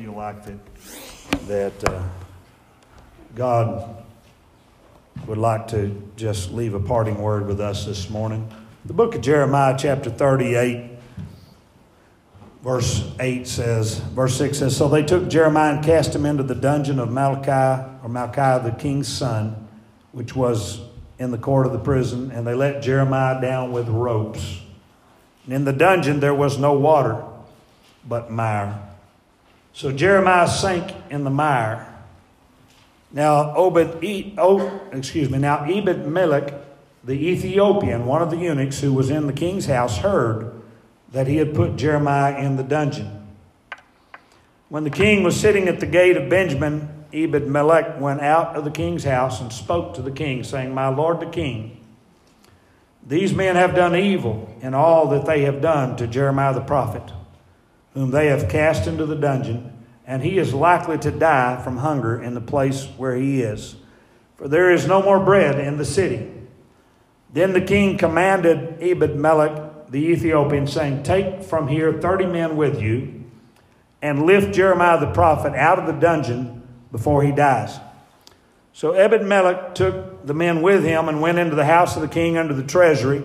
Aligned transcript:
feel 0.00 0.12
like 0.12 0.42
that 0.46 0.58
that 1.46 1.90
uh, 1.90 2.02
God 3.34 4.02
would 5.26 5.36
like 5.36 5.68
to 5.68 6.10
just 6.16 6.52
leave 6.52 6.72
a 6.72 6.80
parting 6.80 7.20
word 7.20 7.46
with 7.46 7.60
us 7.60 7.84
this 7.84 8.08
morning. 8.08 8.50
The 8.86 8.94
book 8.94 9.14
of 9.14 9.20
Jeremiah, 9.20 9.76
chapter 9.78 10.08
38, 10.08 10.92
verse 12.62 13.12
8 13.20 13.46
says, 13.46 13.98
verse 13.98 14.38
6 14.38 14.58
says, 14.60 14.74
So 14.74 14.88
they 14.88 15.02
took 15.02 15.28
Jeremiah 15.28 15.74
and 15.74 15.84
cast 15.84 16.14
him 16.14 16.24
into 16.24 16.44
the 16.44 16.54
dungeon 16.54 16.98
of 16.98 17.10
Malachi, 17.10 17.84
or 18.02 18.08
Malchiah, 18.08 18.64
the 18.64 18.72
king's 18.72 19.08
son, 19.08 19.68
which 20.12 20.34
was 20.34 20.80
in 21.18 21.30
the 21.30 21.38
court 21.38 21.66
of 21.66 21.72
the 21.72 21.78
prison, 21.78 22.30
and 22.30 22.46
they 22.46 22.54
let 22.54 22.82
Jeremiah 22.82 23.38
down 23.38 23.70
with 23.70 23.86
ropes. 23.88 24.62
And 25.44 25.52
in 25.52 25.66
the 25.66 25.74
dungeon 25.74 26.20
there 26.20 26.34
was 26.34 26.56
no 26.56 26.72
water, 26.72 27.22
but 28.08 28.30
mire. 28.30 28.86
So 29.72 29.92
Jeremiah 29.92 30.48
sank 30.48 30.94
in 31.10 31.24
the 31.24 31.30
mire. 31.30 31.86
Now 33.12 33.54
Obed, 33.56 34.02
excuse 34.92 35.30
me. 35.30 35.38
Now 35.38 35.64
Ebed 35.64 36.06
Melech, 36.06 36.54
the 37.02 37.12
Ethiopian, 37.12 38.06
one 38.06 38.22
of 38.22 38.30
the 38.30 38.36
eunuchs 38.36 38.80
who 38.80 38.92
was 38.92 39.10
in 39.10 39.26
the 39.26 39.32
king's 39.32 39.66
house, 39.66 39.98
heard 39.98 40.52
that 41.12 41.26
he 41.26 41.36
had 41.36 41.54
put 41.54 41.76
Jeremiah 41.76 42.38
in 42.38 42.56
the 42.56 42.62
dungeon. 42.62 43.26
When 44.68 44.84
the 44.84 44.90
king 44.90 45.24
was 45.24 45.38
sitting 45.38 45.66
at 45.66 45.80
the 45.80 45.86
gate 45.86 46.16
of 46.16 46.28
Benjamin, 46.28 46.88
Ebed 47.12 47.48
Melech 47.48 48.00
went 48.00 48.20
out 48.20 48.54
of 48.54 48.64
the 48.64 48.70
king's 48.70 49.02
house 49.02 49.40
and 49.40 49.52
spoke 49.52 49.94
to 49.94 50.02
the 50.02 50.12
king, 50.12 50.44
saying, 50.44 50.72
My 50.72 50.88
lord 50.88 51.18
the 51.18 51.26
king, 51.26 51.84
these 53.04 53.34
men 53.34 53.56
have 53.56 53.74
done 53.74 53.96
evil 53.96 54.48
in 54.60 54.74
all 54.74 55.08
that 55.08 55.26
they 55.26 55.42
have 55.42 55.60
done 55.60 55.96
to 55.96 56.06
Jeremiah 56.06 56.54
the 56.54 56.60
prophet, 56.60 57.02
whom 57.94 58.10
they 58.10 58.26
have 58.26 58.48
cast 58.48 58.86
into 58.86 59.06
the 59.06 59.16
dungeon, 59.16 59.72
and 60.06 60.22
he 60.22 60.38
is 60.38 60.54
likely 60.54 60.98
to 60.98 61.10
die 61.10 61.60
from 61.62 61.78
hunger 61.78 62.22
in 62.22 62.34
the 62.34 62.40
place 62.40 62.86
where 62.96 63.16
he 63.16 63.42
is, 63.42 63.76
for 64.36 64.48
there 64.48 64.70
is 64.70 64.86
no 64.86 65.02
more 65.02 65.20
bread 65.20 65.58
in 65.58 65.76
the 65.76 65.84
city. 65.84 66.30
Then 67.32 67.52
the 67.52 67.60
king 67.60 67.98
commanded 67.98 68.78
Ebed 68.80 69.16
Melech 69.16 69.70
the 69.90 69.98
Ethiopian, 69.98 70.66
saying, 70.68 71.02
Take 71.02 71.42
from 71.42 71.66
here 71.66 72.00
thirty 72.00 72.26
men 72.26 72.56
with 72.56 72.80
you, 72.80 73.24
and 74.00 74.24
lift 74.24 74.54
Jeremiah 74.54 75.00
the 75.00 75.12
prophet 75.12 75.54
out 75.54 75.78
of 75.78 75.86
the 75.86 76.00
dungeon 76.00 76.62
before 76.92 77.22
he 77.22 77.32
dies. 77.32 77.78
So 78.72 78.92
Ebed 78.92 79.22
Melech 79.22 79.74
took 79.74 80.24
the 80.24 80.34
men 80.34 80.62
with 80.62 80.84
him 80.84 81.08
and 81.08 81.20
went 81.20 81.38
into 81.38 81.56
the 81.56 81.64
house 81.64 81.96
of 81.96 82.02
the 82.02 82.08
king 82.08 82.38
under 82.38 82.54
the 82.54 82.62
treasury, 82.62 83.24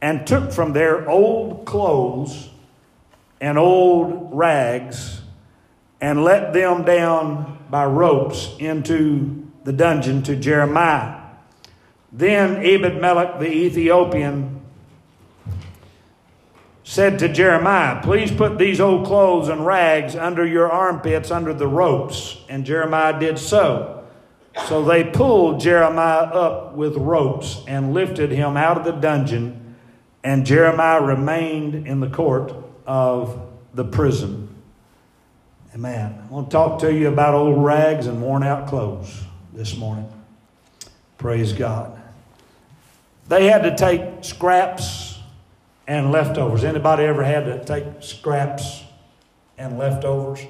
and 0.00 0.26
took 0.26 0.52
from 0.52 0.72
there 0.72 1.08
old 1.08 1.66
clothes 1.66 2.48
and 3.40 3.58
old 3.58 4.30
rags, 4.32 5.20
and 6.00 6.24
let 6.24 6.52
them 6.52 6.84
down 6.84 7.58
by 7.70 7.84
ropes 7.84 8.54
into 8.58 9.46
the 9.64 9.72
dungeon 9.72 10.22
to 10.24 10.36
Jeremiah. 10.36 11.20
Then 12.12 12.64
Ebed 12.64 13.00
Melech 13.00 13.38
the 13.38 13.50
Ethiopian 13.50 14.60
said 16.88 17.18
to 17.18 17.28
Jeremiah, 17.28 18.00
Please 18.02 18.32
put 18.32 18.56
these 18.56 18.80
old 18.80 19.06
clothes 19.06 19.48
and 19.48 19.66
rags 19.66 20.16
under 20.16 20.46
your 20.46 20.70
armpits 20.72 21.30
under 21.30 21.52
the 21.52 21.66
ropes. 21.66 22.38
And 22.48 22.64
Jeremiah 22.64 23.20
did 23.20 23.38
so. 23.38 24.06
So 24.66 24.82
they 24.82 25.04
pulled 25.04 25.60
Jeremiah 25.60 26.24
up 26.24 26.74
with 26.74 26.96
ropes 26.96 27.62
and 27.68 27.92
lifted 27.92 28.30
him 28.30 28.56
out 28.56 28.78
of 28.78 28.84
the 28.84 28.92
dungeon, 28.92 29.76
and 30.24 30.46
Jeremiah 30.46 31.02
remained 31.02 31.86
in 31.86 32.00
the 32.00 32.08
court 32.08 32.52
of 32.88 33.40
the 33.74 33.84
prison. 33.84 34.48
Amen. 35.74 36.20
I 36.20 36.32
want 36.32 36.48
to 36.48 36.52
talk 36.52 36.80
to 36.80 36.92
you 36.92 37.08
about 37.08 37.34
old 37.34 37.62
rags 37.62 38.06
and 38.06 38.20
worn 38.20 38.42
out 38.42 38.66
clothes 38.66 39.20
this 39.52 39.76
morning. 39.76 40.10
Praise 41.18 41.52
God. 41.52 42.00
They 43.28 43.46
had 43.46 43.62
to 43.64 43.76
take 43.76 44.24
scraps 44.24 45.18
and 45.86 46.10
leftovers. 46.10 46.64
Anybody 46.64 47.04
ever 47.04 47.22
had 47.22 47.44
to 47.44 47.62
take 47.64 47.84
scraps 48.00 48.82
and 49.58 49.78
leftovers? 49.78 50.40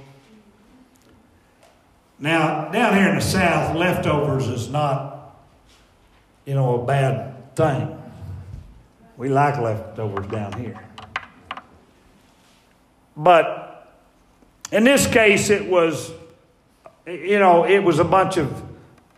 Now, 2.20 2.70
down 2.70 2.96
here 2.96 3.08
in 3.08 3.16
the 3.16 3.20
South, 3.20 3.74
leftovers 3.76 4.46
is 4.46 4.68
not, 4.68 5.36
you 6.44 6.54
know, 6.54 6.80
a 6.80 6.86
bad 6.86 7.56
thing. 7.56 8.00
We 9.16 9.28
like 9.28 9.58
leftovers 9.58 10.26
down 10.28 10.52
here. 10.52 10.80
But 13.18 13.98
in 14.70 14.84
this 14.84 15.08
case, 15.08 15.50
it 15.50 15.68
was, 15.68 16.12
you 17.04 17.40
know, 17.40 17.64
it 17.66 17.80
was 17.80 17.98
a 17.98 18.04
bunch 18.04 18.36
of 18.36 18.62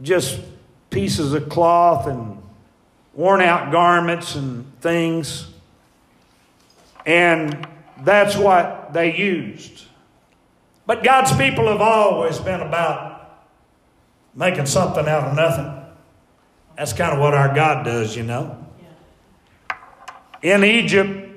just 0.00 0.41
pieces 0.88 1.34
of 1.34 1.50
cloth 1.50 2.06
and 2.06 2.43
worn 3.12 3.43
out 3.43 3.71
garments 3.71 4.34
and 4.34 4.81
things. 4.81 5.49
And 7.05 7.69
that's 8.00 8.37
what 8.37 8.94
they 8.94 9.15
used. 9.15 9.84
But 10.87 11.05
God's 11.05 11.37
people 11.37 11.69
have 11.69 11.83
always 11.83 12.39
been 12.39 12.60
about 12.60 13.43
making 14.34 14.65
something 14.65 15.06
out 15.06 15.25
of 15.25 15.37
nothing. 15.37 15.77
That's 16.77 16.94
kind 16.94 17.12
of 17.12 17.21
what 17.21 17.34
our 17.34 17.55
God 17.55 17.84
does, 17.84 18.16
you 18.16 18.22
know. 18.22 18.66
In 20.41 20.65
Egypt, 20.65 21.28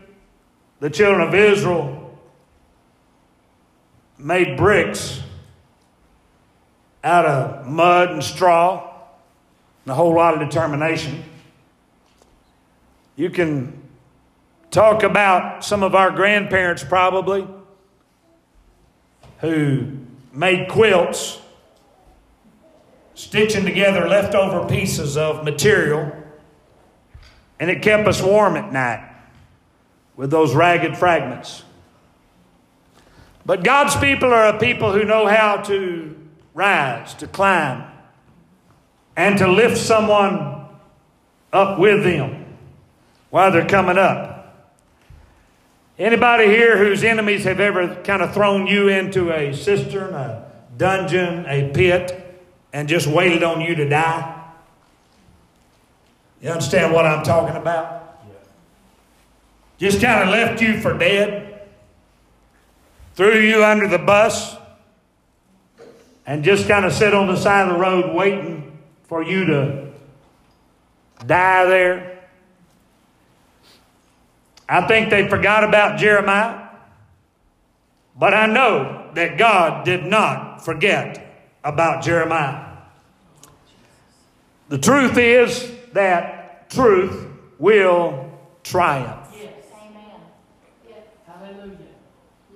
the 0.79 0.89
children 0.89 1.27
of 1.27 1.35
Israel 1.35 2.02
made 4.23 4.55
bricks 4.55 5.21
out 7.03 7.25
of 7.25 7.67
mud 7.67 8.09
and 8.09 8.23
straw 8.23 8.89
and 9.83 9.91
a 9.91 9.93
whole 9.93 10.15
lot 10.15 10.33
of 10.33 10.39
determination. 10.39 11.23
You 13.17 13.29
can 13.29 13.81
talk 14.71 15.03
about 15.03 15.65
some 15.65 15.83
of 15.83 15.93
our 15.93 16.09
grandparents, 16.09 16.83
probably, 16.83 17.45
who 19.39 19.87
made 20.31 20.69
quilts, 20.69 21.39
stitching 23.13 23.65
together 23.65 24.07
leftover 24.07 24.67
pieces 24.67 25.17
of 25.17 25.43
material, 25.43 26.11
and 27.59 27.69
it 27.69 27.81
kept 27.81 28.07
us 28.07 28.21
warm 28.21 28.55
at 28.55 28.71
night 28.71 29.07
with 30.15 30.31
those 30.31 30.55
ragged 30.55 30.97
fragments. 30.97 31.63
But 33.45 33.63
God's 33.63 33.95
people 33.97 34.33
are 34.33 34.47
a 34.47 34.59
people 34.59 34.93
who 34.93 35.03
know 35.03 35.27
how 35.27 35.57
to 35.63 36.15
rise, 36.53 37.13
to 37.15 37.27
climb, 37.27 37.83
and 39.15 39.37
to 39.37 39.47
lift 39.47 39.77
someone 39.77 40.65
up 41.51 41.77
with 41.77 42.03
them 42.03 42.45
while 43.29 43.51
they're 43.51 43.67
coming 43.67 43.97
up. 43.97 44.33
Anybody 45.99 46.47
here 46.47 46.77
whose 46.77 47.03
enemies 47.03 47.43
have 47.43 47.59
ever 47.59 47.95
kind 48.03 48.21
of 48.21 48.33
thrown 48.33 48.65
you 48.65 48.87
into 48.87 49.31
a 49.31 49.53
cistern, 49.53 50.13
a 50.13 50.51
dungeon, 50.77 51.45
a 51.47 51.71
pit, 51.71 52.41
and 52.71 52.87
just 52.87 53.05
waited 53.05 53.43
on 53.43 53.61
you 53.61 53.75
to 53.75 53.87
die? 53.87 54.43
You 56.41 56.49
understand 56.49 56.93
what 56.93 57.05
I'm 57.05 57.23
talking 57.23 57.55
about? 57.55 58.19
Just 59.77 60.01
kind 60.01 60.23
of 60.23 60.29
left 60.29 60.61
you 60.61 60.81
for 60.81 60.97
dead, 60.97 61.52
threw 63.15 63.39
you 63.39 63.63
under 63.63 63.87
the 63.87 63.99
bus, 63.99 64.55
and 66.25 66.43
just 66.43 66.67
kind 66.67 66.85
of 66.85 66.93
sit 66.93 67.13
on 67.13 67.27
the 67.27 67.35
side 67.35 67.67
of 67.67 67.73
the 67.73 67.79
road 67.79 68.15
waiting 68.15 68.77
for 69.03 69.21
you 69.21 69.45
to 69.45 69.91
die 71.25 71.65
there. 71.65 72.27
I 74.67 74.87
think 74.87 75.09
they 75.09 75.27
forgot 75.27 75.63
about 75.63 75.99
Jeremiah, 75.99 76.69
but 78.17 78.33
I 78.33 78.47
know 78.47 79.11
that 79.13 79.37
God 79.37 79.85
did 79.85 80.05
not 80.05 80.63
forget 80.63 81.45
about 81.63 82.03
Jeremiah. 82.03 82.77
The 84.69 84.77
truth 84.77 85.17
is 85.17 85.71
that 85.91 86.69
truth 86.69 87.27
will 87.59 88.31
triumph. 88.63 89.22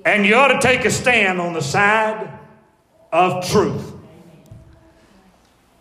And 0.07 0.25
you 0.25 0.35
ought 0.35 0.47
to 0.47 0.59
take 0.59 0.85
a 0.85 0.89
stand 0.89 1.41
on 1.41 1.51
the 1.51 1.61
side 1.61 2.31
of 3.11 3.45
truth. 3.49 3.91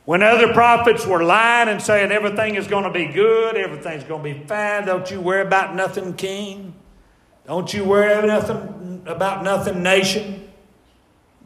When 0.05 0.21
other 0.21 0.53
prophets 0.53 1.07
were 1.07 1.23
lying 1.23 1.69
and 1.69 1.81
saying 1.81 2.11
everything 2.11 2.57
is 2.57 2.67
going 2.67 2.83
to 2.83 2.91
be 2.91 3.07
good, 3.07 3.57
everything's 3.57 4.03
going 4.03 4.25
to 4.25 4.41
be 4.41 4.47
fine, 4.49 4.85
don't 4.85 5.09
you 5.13 5.21
worry 5.21 5.43
about 5.43 5.77
nothing, 5.77 6.15
king. 6.15 6.75
Don't 7.47 7.73
you 7.73 7.85
worry 7.85 8.27
nothing 8.27 9.05
about 9.07 9.45
nothing, 9.45 9.85
nation. 9.85 10.51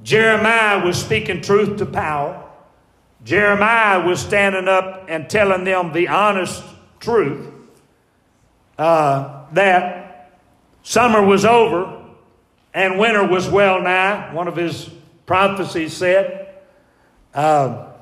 Jeremiah 0.02 0.82
was 0.82 0.98
speaking 0.98 1.42
truth 1.42 1.76
to 1.76 1.84
power. 1.84 2.42
Jeremiah 3.24 4.06
was 4.06 4.20
standing 4.20 4.68
up 4.68 5.04
and 5.06 5.28
telling 5.28 5.64
them 5.64 5.92
the 5.92 6.08
honest 6.08 6.64
truth 6.98 7.46
uh, 8.78 9.44
that 9.52 10.32
summer 10.82 11.22
was 11.22 11.44
over 11.44 11.99
and 12.72 12.98
winter 12.98 13.26
was 13.26 13.48
well 13.48 13.82
nigh. 13.82 14.32
One 14.32 14.48
of 14.48 14.56
his 14.56 14.88
prophecies 15.26 15.96
said, 15.96 16.54
uh, 17.34 17.92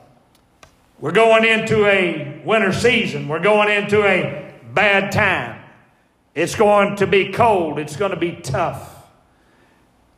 We're 0.99 1.13
going 1.13 1.45
into 1.45 1.87
a 1.87 2.43
winter 2.45 2.73
season, 2.73 3.29
we're 3.29 3.41
going 3.41 3.71
into 3.71 4.05
a 4.05 4.53
bad 4.73 5.13
time. 5.13 5.63
It's 6.35 6.55
going 6.55 6.97
to 6.97 7.07
be 7.07 7.33
cold, 7.33 7.79
it's 7.79 7.97
going 7.97 8.13
to 8.13 8.17
be 8.17 8.33
tough. 8.33 8.95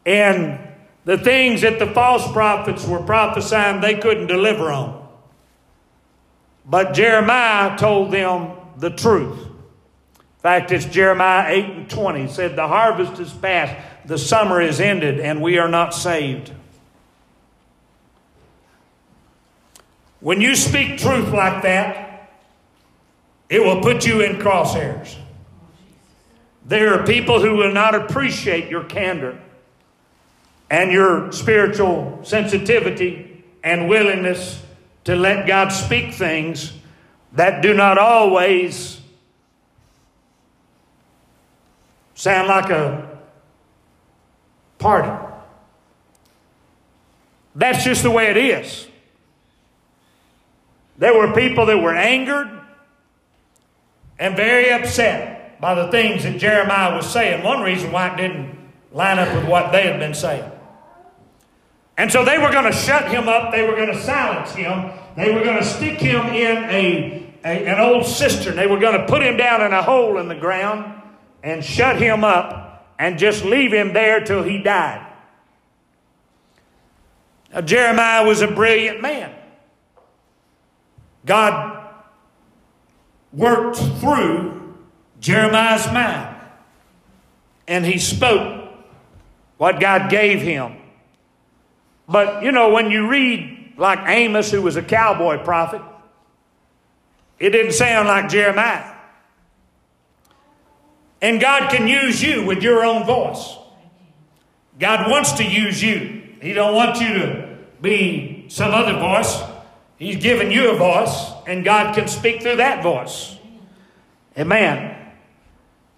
And 0.05 0.59
the 1.05 1.19
things 1.19 1.63
that 1.63 1.79
the 1.79 1.87
false 1.87 2.31
prophets 2.33 2.87
were 2.87 3.03
prophesying, 3.03 3.81
they 3.81 3.95
couldn't 3.95 4.27
deliver 4.27 4.71
on. 4.71 5.09
But 6.65 6.95
Jeremiah 6.95 7.77
told 7.77 8.13
them 8.13 8.53
the 8.77 8.91
truth. 8.91 9.39
In 9.39 10.43
fact, 10.43 10.73
it's 10.73 10.87
Jeremiah 10.87 11.53
8 11.53 11.65
and 11.65 11.91
20. 11.91 12.23
It 12.23 12.31
said, 12.31 12.57
The 12.57 12.69
harvest 12.69 13.21
is 13.21 13.33
past, 13.33 13.75
the 14.05 14.19
summer 14.19 14.61
is 14.61 14.81
ended, 14.81 15.21
and 15.21 15.41
we 15.41 15.59
are 15.59 15.69
not 15.69 15.95
saved. 15.95 16.53
When 20.21 20.41
you 20.41 20.55
speak 20.55 20.99
truth 20.99 21.33
like 21.33 21.63
that, 21.63 22.31
it 23.49 23.63
will 23.63 23.81
put 23.81 24.07
you 24.07 24.21
in 24.21 24.37
crosshairs. 24.37 25.17
There 26.65 26.95
are 26.95 27.05
people 27.05 27.41
who 27.41 27.57
will 27.57 27.73
not 27.73 27.95
appreciate 27.95 28.71
your 28.71 28.85
candor 28.85 29.41
and 30.71 30.93
your 30.93 31.33
spiritual 31.33 32.21
sensitivity 32.23 33.45
and 33.65 33.89
willingness 33.89 34.63
to 35.05 35.17
let 35.17 35.47
God 35.47 35.71
speak 35.71 36.15
things 36.15 36.73
that 37.33 37.63
do 37.63 37.75
not 37.75 37.99
always 37.99 39.01
sound 42.15 42.49
like 42.49 42.71
a 42.71 43.20
party. 44.81 45.27
That's 47.55 47.85
just 47.85 48.03
the 48.03 48.11
way 48.11 48.31
it 48.31 48.37
is. 48.37 48.89
There 50.99 51.17
were 51.17 51.33
people 51.33 51.67
that 51.67 51.79
were 51.79 51.95
angered 51.95 52.51
and 54.19 54.37
very 54.37 54.71
upset 54.71 55.61
by 55.61 55.75
the 55.75 55.91
things 55.91 56.25
that 56.25 56.39
Jeremiah 56.39 56.97
was 56.97 57.11
saying. 57.11 57.43
One 57.43 57.63
reason 57.63 57.93
why 57.93 58.13
it 58.13 58.17
didn't 58.17 58.59
line 58.93 59.19
up 59.19 59.35
with 59.35 59.47
what 59.47 59.73
they 59.73 59.83
had 59.83 59.99
been 59.99 60.15
saying. 60.15 60.51
And 61.97 62.11
so 62.11 62.25
they 62.25 62.39
were 62.39 62.51
going 62.51 62.65
to 62.65 62.73
shut 62.73 63.11
him 63.11 63.29
up. 63.29 63.53
They 63.53 63.67
were 63.67 63.77
going 63.77 63.93
to 63.93 64.03
silence 64.03 64.53
him. 64.53 64.91
They 65.17 65.33
were 65.35 65.43
going 65.43 65.59
to 65.59 65.65
stick 65.65 65.99
him 65.99 66.27
in 66.27 66.65
a, 66.65 67.35
a, 67.45 67.67
an 67.67 67.81
old 67.81 68.07
cistern. 68.07 68.57
They 68.57 68.67
were 68.67 68.79
going 68.79 68.99
to 68.99 69.07
put 69.07 69.23
him 69.23 69.37
down 69.37 69.63
in 69.63 69.73
a 69.73 69.83
hole 69.83 70.19
in 70.19 70.29
the 70.29 70.35
ground 70.35 71.03
and 71.43 71.65
shut 71.65 72.01
him 72.01 72.25
up 72.25 72.70
and 73.01 73.19
just 73.19 73.47
leave 73.47 73.73
him 73.73 73.95
there 73.95 74.21
till 74.21 74.43
he 74.43 74.59
died. 74.59 75.07
Now, 77.51 77.63
Jeremiah 77.63 78.27
was 78.27 78.43
a 78.43 78.47
brilliant 78.47 79.01
man. 79.01 79.35
God 81.25 81.83
worked 83.33 83.79
through 83.79 84.77
Jeremiah's 85.19 85.87
mind 85.87 86.37
and 87.67 87.87
he 87.87 87.99
spoke 87.99 88.69
what 89.57 89.81
God 89.81 90.11
gave 90.11 90.43
him. 90.43 90.77
But 92.07 92.43
you 92.43 92.53
know, 92.53 92.69
when 92.69 92.91
you 92.91 93.09
read 93.09 93.73
like 93.79 94.01
Amos, 94.09 94.51
who 94.51 94.61
was 94.61 94.77
a 94.77 94.83
cowboy 94.83 95.43
prophet, 95.43 95.81
it 97.39 97.51
didn't 97.51 97.73
sound 97.73 98.09
like 98.09 98.29
Jeremiah. 98.29 98.95
And 101.23 101.41
God 101.41 101.71
can 101.71 101.87
use 101.87 102.23
you 102.23 102.45
with 102.47 102.63
your 102.63 102.85
own 102.85 103.05
voice. 103.05 103.57
God 104.79 105.11
wants 105.11 105.33
to 105.33 105.45
use 105.45 105.83
you. 105.83 106.23
He 106.41 106.53
don't 106.55 106.75
want 106.75 107.01
you 107.01 107.09
to 107.09 107.59
be 107.83 108.47
some 108.49 108.73
other 108.73 108.99
voice. 108.99 109.43
He's 109.99 110.17
given 110.17 110.51
you 110.51 110.71
a 110.71 110.77
voice, 110.77 111.33
and 111.47 111.63
God 111.63 111.95
can 111.95 112.09
speak 112.09 112.41
through 112.41 112.57
that 112.57 112.83
voice. 112.83 113.37
Amen. 114.39 114.97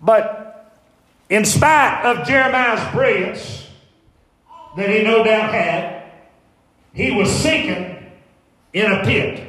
But 0.00 0.74
in 1.28 1.44
spite 1.44 2.04
of 2.04 2.26
Jeremiah's 2.26 2.92
brilliance 2.92 3.68
that 4.76 4.90
he 4.90 5.02
no 5.04 5.22
doubt 5.22 5.54
had, 5.54 6.10
he 6.92 7.12
was 7.12 7.30
sinking 7.30 8.04
in 8.72 8.90
a 8.90 9.04
pit. 9.04 9.48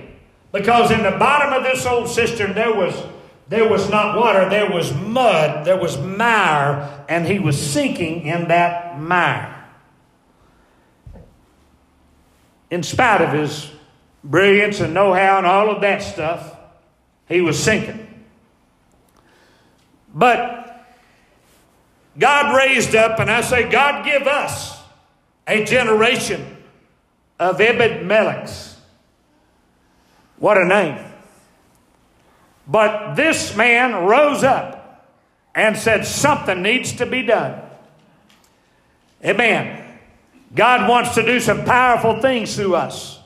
Because 0.52 0.92
in 0.92 1.02
the 1.02 1.18
bottom 1.18 1.54
of 1.54 1.64
this 1.64 1.86
old 1.88 2.08
cistern 2.08 2.54
there 2.54 2.74
was 2.74 2.94
there 3.54 3.70
was 3.70 3.88
not 3.88 4.18
water, 4.18 4.50
there 4.50 4.72
was 4.72 4.92
mud, 4.96 5.64
there 5.64 5.78
was 5.78 5.96
mire, 6.00 7.06
and 7.08 7.28
he 7.28 7.38
was 7.38 7.56
sinking 7.62 8.24
in 8.26 8.48
that 8.48 9.00
mire. 9.00 9.64
In 12.72 12.82
spite 12.82 13.22
of 13.22 13.32
his 13.32 13.70
brilliance 14.24 14.80
and 14.80 14.96
know 14.96 15.14
how 15.14 15.38
and 15.38 15.46
all 15.46 15.70
of 15.70 15.82
that 15.82 16.02
stuff, 16.02 16.58
he 17.30 17.42
was 17.42 17.62
sinking. 17.62 18.26
But 20.16 20.88
God 22.18 22.58
raised 22.58 22.96
up, 22.96 23.20
and 23.20 23.30
I 23.30 23.42
say, 23.42 23.70
God 23.70 24.04
give 24.04 24.26
us 24.26 24.82
a 25.48 25.64
generation 25.64 26.58
of 27.40 27.62
Ebed 27.62 28.04
Melechs. 28.08 28.78
What 30.38 30.58
a 30.58 30.66
name. 30.66 31.13
But 32.68 33.16
this 33.16 33.56
man 33.56 34.06
rose 34.06 34.44
up 34.44 35.12
and 35.54 35.78
said, 35.78 36.06
Something 36.06 36.62
needs 36.62 36.94
to 36.94 37.06
be 37.06 37.24
done. 37.24 37.62
Amen. 39.24 39.80
God 40.56 40.88
wants 40.90 41.16
to 41.16 41.26
do 41.26 41.40
some 41.40 41.66
powerful 41.66 42.22
things 42.22 42.56
through 42.56 42.76
us. 42.76 43.20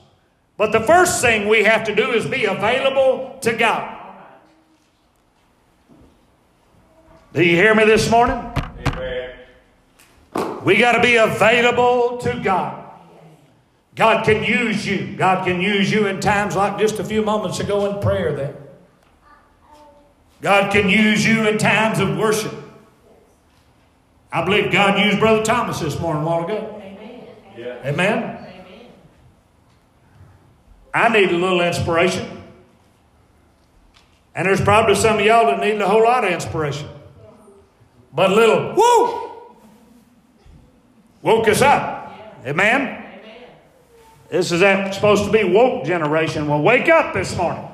But 0.56 0.72
the 0.72 0.80
first 0.80 1.22
thing 1.22 1.48
we 1.48 1.64
have 1.64 1.84
to 1.86 1.96
do 1.96 2.12
is 2.12 2.26
be 2.26 2.46
available 2.46 3.38
to 3.42 3.54
God. 3.54 3.96
Do 7.34 7.44
you 7.44 7.56
hear 7.56 7.76
me 7.76 7.86
this 7.86 8.10
morning? 8.10 8.38
Amen. 8.88 9.36
We 10.64 10.78
got 10.78 10.94
to 10.94 11.02
be 11.02 11.18
available 11.18 12.18
to 12.20 12.40
God. 12.44 12.86
God 13.96 14.26
can 14.26 14.44
use 14.44 14.88
you. 14.88 15.16
God 15.18 15.46
can 15.46 15.60
use 15.60 15.92
you 15.92 16.08
in 16.08 16.20
times 16.20 16.56
like 16.56 16.80
just 16.80 17.00
a 17.00 17.04
few 17.04 17.22
moments 17.24 17.60
ago 17.60 17.92
in 17.92 18.02
prayer 18.02 18.34
there. 18.34 18.56
God 20.42 20.72
can 20.72 20.90
use 20.90 21.26
you 21.26 21.48
in 21.48 21.58
times 21.58 22.00
of 22.00 22.18
worship. 22.18 22.54
I 24.32 24.44
believe 24.44 24.72
God 24.72 25.00
used 25.00 25.20
Brother 25.20 25.44
Thomas 25.44 25.80
this 25.80 26.00
morning 26.00 26.24
a 26.24 26.26
while 26.26 26.46
ago. 26.46 26.82
Amen. 26.82 27.24
Yeah. 27.58 27.82
Amen. 27.86 28.14
Amen. 28.14 28.86
I 30.94 31.10
need 31.10 31.32
a 31.32 31.38
little 31.38 31.62
inspiration. 31.62 32.44
And 34.36 34.48
there's 34.48 34.62
probably 34.62 34.96
some 34.96 35.18
of 35.18 35.26
y'all 35.26 35.48
that 35.48 35.60
need 35.60 35.82
a 35.82 35.88
whole 35.88 36.04
lot 36.04 36.24
of 36.24 36.32
inspiration. 36.32 36.88
But 38.14 38.32
a 38.32 38.36
little, 38.36 38.74
whoo, 38.76 39.32
woke 41.22 41.48
us 41.48 41.62
up. 41.62 42.14
Amen. 42.46 43.06
This 44.30 44.52
is 44.52 44.60
that 44.60 44.94
supposed 44.94 45.26
to 45.26 45.32
be 45.32 45.44
woke 45.44 45.86
generation. 45.86 46.48
Well, 46.48 46.62
wake 46.62 46.90
up 46.90 47.14
this 47.14 47.36
morning. 47.36 47.67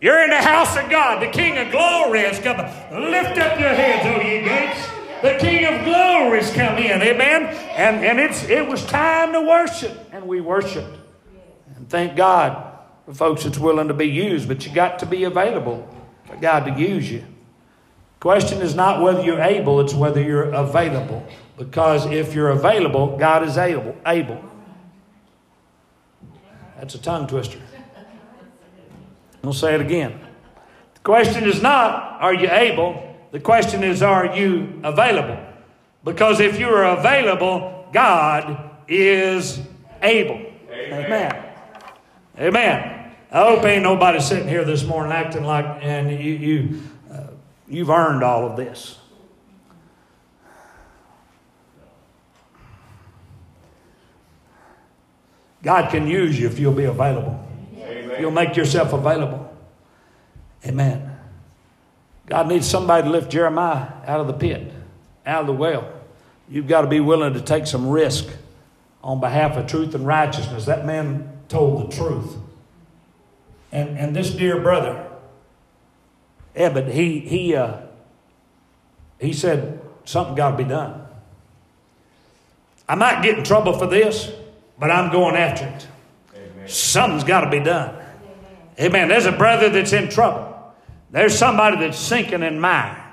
You're 0.00 0.22
in 0.22 0.30
the 0.30 0.40
house 0.40 0.76
of 0.76 0.88
God. 0.90 1.22
The 1.22 1.30
King 1.30 1.58
of 1.58 1.72
glory 1.72 2.20
has 2.20 2.38
come. 2.38 2.56
Lift 2.56 3.38
up 3.38 3.58
your 3.58 3.74
heads, 3.74 4.06
O 4.06 4.20
ye 4.20 4.44
gates. 4.44 4.88
The 5.22 5.36
King 5.40 5.64
of 5.64 5.84
glory 5.84 6.40
has 6.40 6.52
come 6.52 6.78
in. 6.78 7.02
Amen. 7.02 7.42
And, 7.76 8.04
and 8.04 8.20
it's, 8.20 8.44
it 8.44 8.66
was 8.66 8.84
time 8.86 9.32
to 9.32 9.40
worship. 9.40 10.08
And 10.12 10.28
we 10.28 10.40
worshiped. 10.40 10.96
And 11.74 11.88
thank 11.88 12.16
God 12.16 12.78
for 13.06 13.14
folks 13.14 13.42
that's 13.42 13.58
willing 13.58 13.88
to 13.88 13.94
be 13.94 14.06
used. 14.06 14.46
But 14.46 14.64
you 14.64 14.72
got 14.72 15.00
to 15.00 15.06
be 15.06 15.24
available 15.24 15.88
for 16.26 16.36
God 16.36 16.66
to 16.66 16.80
use 16.80 17.10
you. 17.10 17.24
Question 18.20 18.62
is 18.62 18.74
not 18.74 19.02
whether 19.02 19.22
you're 19.22 19.40
able, 19.40 19.80
it's 19.80 19.94
whether 19.94 20.22
you're 20.22 20.52
available. 20.52 21.26
Because 21.56 22.06
if 22.06 22.34
you're 22.34 22.50
available, 22.50 23.16
God 23.16 23.42
is 23.42 23.58
able. 23.58 23.96
able. 24.06 24.44
That's 26.76 26.94
a 26.94 26.98
tongue 26.98 27.26
twister. 27.26 27.58
I'll 29.44 29.52
say 29.52 29.74
it 29.74 29.80
again. 29.80 30.18
The 30.94 31.00
question 31.00 31.44
is 31.44 31.62
not, 31.62 32.20
are 32.20 32.34
you 32.34 32.50
able? 32.50 33.16
The 33.30 33.40
question 33.40 33.84
is, 33.84 34.02
are 34.02 34.36
you 34.36 34.80
available? 34.82 35.38
Because 36.04 36.40
if 36.40 36.58
you 36.58 36.68
are 36.68 36.96
available, 36.98 37.88
God 37.92 38.70
is 38.88 39.60
able. 40.02 40.40
Amen. 40.70 41.04
Amen. 41.04 41.54
Amen. 42.38 43.14
I 43.30 43.42
hope 43.42 43.64
ain't 43.64 43.82
nobody 43.82 44.20
sitting 44.20 44.48
here 44.48 44.64
this 44.64 44.84
morning 44.84 45.12
acting 45.12 45.44
like, 45.44 45.82
and 45.82 46.10
you, 46.10 46.32
you, 46.34 46.82
uh, 47.12 47.26
you've 47.68 47.90
earned 47.90 48.22
all 48.22 48.46
of 48.46 48.56
this. 48.56 48.98
God 55.62 55.90
can 55.90 56.06
use 56.06 56.38
you 56.38 56.46
if 56.46 56.58
you'll 56.58 56.72
be 56.72 56.84
available. 56.84 57.47
Amen. 57.88 58.20
You'll 58.20 58.30
make 58.30 58.56
yourself 58.56 58.92
available. 58.92 59.56
Amen. 60.66 61.16
God 62.26 62.48
needs 62.48 62.68
somebody 62.68 63.04
to 63.04 63.10
lift 63.10 63.30
Jeremiah 63.30 63.88
out 64.06 64.20
of 64.20 64.26
the 64.26 64.34
pit, 64.34 64.72
out 65.24 65.42
of 65.42 65.46
the 65.46 65.52
well. 65.52 65.90
you've 66.50 66.68
got 66.68 66.82
to 66.82 66.86
be 66.86 67.00
willing 67.00 67.34
to 67.34 67.40
take 67.40 67.66
some 67.66 67.88
risk 67.88 68.26
on 69.02 69.20
behalf 69.20 69.56
of 69.56 69.66
truth 69.66 69.94
and 69.94 70.06
righteousness. 70.06 70.66
That 70.66 70.84
man 70.84 71.32
told 71.48 71.90
the 71.90 71.96
truth. 71.96 72.36
And, 73.72 73.98
and 73.98 74.14
this 74.14 74.30
dear 74.30 74.60
brother, 74.60 75.06
Ebed, 76.54 76.88
he, 76.88 77.20
he, 77.20 77.54
uh, 77.54 77.80
he 79.18 79.32
said, 79.32 79.80
something 80.04 80.34
got 80.34 80.52
to 80.52 80.56
be 80.56 80.64
done. 80.64 81.06
I 82.88 82.94
might 82.94 83.22
get 83.22 83.38
in 83.38 83.44
trouble 83.44 83.78
for 83.78 83.86
this, 83.86 84.32
but 84.78 84.90
I'm 84.90 85.12
going 85.12 85.36
after 85.36 85.66
it. 85.66 85.86
Something's 86.68 87.24
got 87.24 87.42
to 87.42 87.50
be 87.50 87.60
done. 87.60 87.94
Amen. 88.80 89.08
There's 89.08 89.26
a 89.26 89.32
brother 89.32 89.68
that's 89.68 89.92
in 89.92 90.08
trouble. 90.08 90.54
There's 91.10 91.36
somebody 91.36 91.78
that's 91.78 91.98
sinking 91.98 92.42
in 92.42 92.60
mire. 92.60 93.04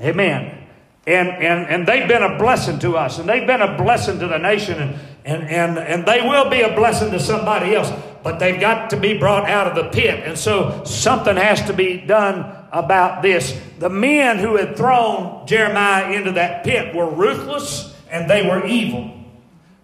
Amen. 0.00 0.66
And, 1.06 1.28
and, 1.28 1.66
and 1.68 1.86
they've 1.86 2.08
been 2.08 2.22
a 2.22 2.38
blessing 2.38 2.78
to 2.80 2.96
us, 2.96 3.18
and 3.18 3.28
they've 3.28 3.46
been 3.46 3.60
a 3.60 3.76
blessing 3.76 4.18
to 4.20 4.26
the 4.26 4.38
nation, 4.38 4.80
and, 4.80 4.98
and, 5.24 5.48
and, 5.48 5.78
and 5.78 6.06
they 6.06 6.22
will 6.22 6.48
be 6.48 6.62
a 6.62 6.74
blessing 6.74 7.10
to 7.10 7.20
somebody 7.20 7.74
else, 7.74 7.92
but 8.22 8.38
they've 8.38 8.60
got 8.60 8.90
to 8.90 8.96
be 8.96 9.18
brought 9.18 9.48
out 9.48 9.66
of 9.66 9.74
the 9.74 9.90
pit. 9.90 10.26
And 10.26 10.38
so 10.38 10.82
something 10.84 11.36
has 11.36 11.62
to 11.66 11.74
be 11.74 11.98
done 11.98 12.40
about 12.72 13.22
this. 13.22 13.58
The 13.78 13.90
men 13.90 14.38
who 14.38 14.56
had 14.56 14.76
thrown 14.76 15.46
Jeremiah 15.46 16.12
into 16.12 16.32
that 16.32 16.64
pit 16.64 16.94
were 16.94 17.08
ruthless 17.08 17.94
and 18.10 18.28
they 18.28 18.46
were 18.46 18.66
evil. 18.66 19.12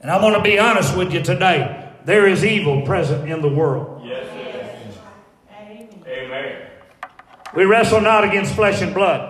And 0.00 0.10
I 0.10 0.22
want 0.22 0.36
to 0.36 0.42
be 0.42 0.58
honest 0.58 0.96
with 0.96 1.12
you 1.12 1.22
today. 1.22 1.89
There 2.04 2.26
is 2.26 2.44
evil 2.44 2.82
present 2.82 3.28
in 3.28 3.42
the 3.42 3.48
world. 3.48 4.02
Yes, 4.04 4.26
yes. 4.34 4.98
Amen. 6.06 6.66
We 7.54 7.64
wrestle 7.64 8.00
not 8.00 8.24
against 8.24 8.54
flesh 8.54 8.80
and 8.82 8.94
blood 8.94 9.29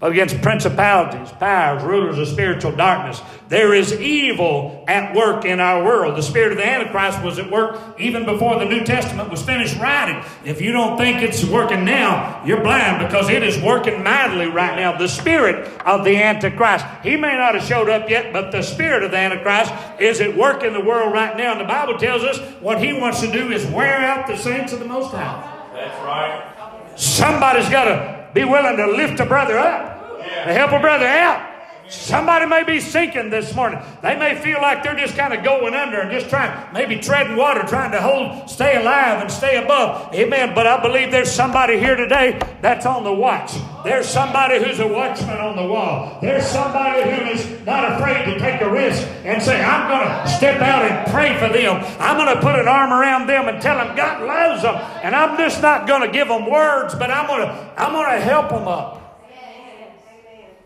against 0.00 0.40
principalities, 0.42 1.30
powers, 1.32 1.82
rulers 1.82 2.18
of 2.18 2.28
spiritual 2.28 2.70
darkness. 2.70 3.20
There 3.48 3.74
is 3.74 3.92
evil 3.92 4.84
at 4.86 5.14
work 5.14 5.44
in 5.44 5.58
our 5.58 5.84
world. 5.84 6.16
The 6.16 6.22
spirit 6.22 6.52
of 6.52 6.58
the 6.58 6.66
Antichrist 6.66 7.22
was 7.22 7.38
at 7.38 7.50
work 7.50 7.80
even 7.98 8.24
before 8.24 8.60
the 8.60 8.64
New 8.64 8.84
Testament 8.84 9.28
was 9.28 9.42
finished 9.42 9.76
writing. 9.80 10.22
If 10.44 10.60
you 10.60 10.70
don't 10.70 10.96
think 10.98 11.22
it's 11.22 11.44
working 11.44 11.84
now, 11.84 12.44
you're 12.44 12.62
blind 12.62 13.04
because 13.04 13.28
it 13.28 13.42
is 13.42 13.60
working 13.60 14.04
mightily 14.04 14.46
right 14.46 14.76
now. 14.76 14.96
The 14.96 15.08
spirit 15.08 15.66
of 15.84 16.04
the 16.04 16.16
Antichrist. 16.16 16.84
He 17.02 17.16
may 17.16 17.36
not 17.36 17.56
have 17.56 17.64
showed 17.64 17.88
up 17.88 18.08
yet, 18.08 18.32
but 18.32 18.52
the 18.52 18.62
spirit 18.62 19.02
of 19.02 19.10
the 19.10 19.16
Antichrist 19.16 19.72
is 19.98 20.20
at 20.20 20.36
work 20.36 20.62
in 20.62 20.74
the 20.74 20.80
world 20.80 21.12
right 21.12 21.36
now. 21.36 21.52
And 21.52 21.60
the 21.60 21.64
Bible 21.64 21.98
tells 21.98 22.22
us 22.22 22.38
what 22.60 22.80
he 22.80 22.92
wants 22.92 23.20
to 23.20 23.32
do 23.32 23.50
is 23.50 23.66
wear 23.66 23.96
out 23.96 24.28
the 24.28 24.36
saints 24.36 24.72
of 24.72 24.78
the 24.78 24.84
Most 24.84 25.10
High. 25.10 25.56
That's 25.74 26.04
right. 26.04 26.54
Somebody's 26.96 27.68
got 27.68 27.84
to 27.84 28.18
be 28.34 28.44
willing 28.44 28.76
to 28.76 28.86
lift 28.86 29.20
a 29.20 29.26
brother 29.26 29.58
up, 29.58 29.87
to 30.28 30.52
help 30.52 30.72
a 30.72 30.80
brother 30.80 31.06
out. 31.06 31.58
Somebody 31.88 32.44
may 32.44 32.64
be 32.64 32.80
sinking 32.80 33.30
this 33.30 33.54
morning. 33.54 33.80
They 34.02 34.14
may 34.14 34.34
feel 34.36 34.60
like 34.60 34.82
they're 34.82 34.96
just 34.96 35.16
kind 35.16 35.32
of 35.32 35.42
going 35.42 35.72
under 35.72 36.00
and 36.00 36.10
just 36.10 36.28
trying, 36.28 36.70
maybe 36.74 36.98
treading 36.98 37.34
water, 37.34 37.62
trying 37.62 37.92
to 37.92 38.00
hold, 38.00 38.50
stay 38.50 38.76
alive 38.76 39.22
and 39.22 39.30
stay 39.30 39.62
above. 39.62 40.14
Amen. 40.14 40.54
But 40.54 40.66
I 40.66 40.82
believe 40.82 41.10
there's 41.10 41.32
somebody 41.32 41.78
here 41.78 41.96
today 41.96 42.38
that's 42.60 42.84
on 42.84 43.04
the 43.04 43.12
watch. 43.12 43.54
There's 43.84 44.06
somebody 44.06 44.62
who's 44.62 44.80
a 44.80 44.86
watchman 44.86 45.38
on 45.38 45.56
the 45.56 45.66
wall. 45.66 46.18
There's 46.20 46.46
somebody 46.46 47.02
who 47.04 47.30
is 47.30 47.64
not 47.64 47.90
afraid 47.94 48.34
to 48.34 48.38
take 48.38 48.60
a 48.60 48.70
risk 48.70 49.06
and 49.24 49.42
say, 49.42 49.62
I'm 49.62 49.88
going 49.88 50.26
to 50.26 50.30
step 50.30 50.60
out 50.60 50.82
and 50.82 51.10
pray 51.10 51.38
for 51.38 51.50
them. 51.50 51.82
I'm 51.98 52.18
going 52.18 52.34
to 52.36 52.42
put 52.42 52.58
an 52.58 52.68
arm 52.68 52.92
around 52.92 53.28
them 53.28 53.48
and 53.48 53.62
tell 53.62 53.78
them 53.78 53.96
God 53.96 54.26
loves 54.26 54.62
them. 54.62 54.74
And 55.02 55.16
I'm 55.16 55.38
just 55.38 55.62
not 55.62 55.86
going 55.86 56.02
to 56.02 56.10
give 56.10 56.28
them 56.28 56.50
words, 56.50 56.94
but 56.94 57.10
I'm 57.10 57.26
going 57.26 57.48
to, 57.48 57.72
I'm 57.78 57.92
going 57.92 58.14
to 58.14 58.20
help 58.20 58.50
them 58.50 58.68
up. 58.68 59.07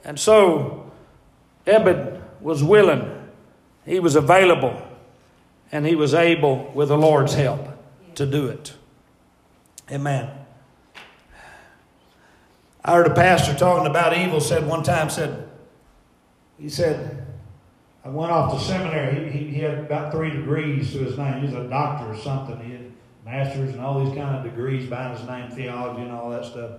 And 0.05 0.19
so, 0.19 0.91
Ebed 1.67 2.21
was 2.41 2.63
willing, 2.63 3.29
he 3.85 4.01
was 4.01 4.17
available, 4.17 4.83
and 5.71 5.87
he 5.87 5.95
was 5.95 6.13
able, 6.13 6.71
with 6.75 6.89
the 6.89 6.99
Lord's 6.99 7.35
help, 7.35 7.69
to 8.17 8.27
do 8.27 8.49
it. 8.49 8.75
Amen. 9.91 10.31
I 12.85 12.95
heard 12.95 13.07
a 13.07 13.15
pastor 13.15 13.55
talking 13.55 13.87
about 13.87 14.17
evil 14.17 14.41
said 14.41 14.67
one 14.67 14.83
time, 14.83 15.09
said, 15.09 15.49
he 16.59 16.69
said, 16.69 17.27
I 18.05 18.09
went 18.09 18.33
off 18.33 18.53
to 18.53 18.65
seminary. 18.65 19.31
He, 19.31 19.39
he, 19.39 19.55
he 19.55 19.61
had 19.61 19.79
about 19.79 20.13
three 20.13 20.31
degrees 20.31 20.93
to 20.93 20.99
his 20.99 21.17
name. 21.17 21.41
He 21.41 21.47
was 21.47 21.55
a 21.55 21.69
doctor 21.69 22.13
or 22.13 22.17
something. 22.17 22.59
He 22.65 22.73
had 22.73 22.93
masters 23.25 23.71
and 23.71 23.81
all 23.81 24.05
these 24.05 24.15
kind 24.17 24.37
of 24.37 24.43
degrees 24.43 24.89
behind 24.89 25.17
his 25.17 25.27
name, 25.29 25.51
theology 25.51 26.03
and 26.03 26.11
all 26.11 26.31
that 26.31 26.45
stuff. 26.45 26.73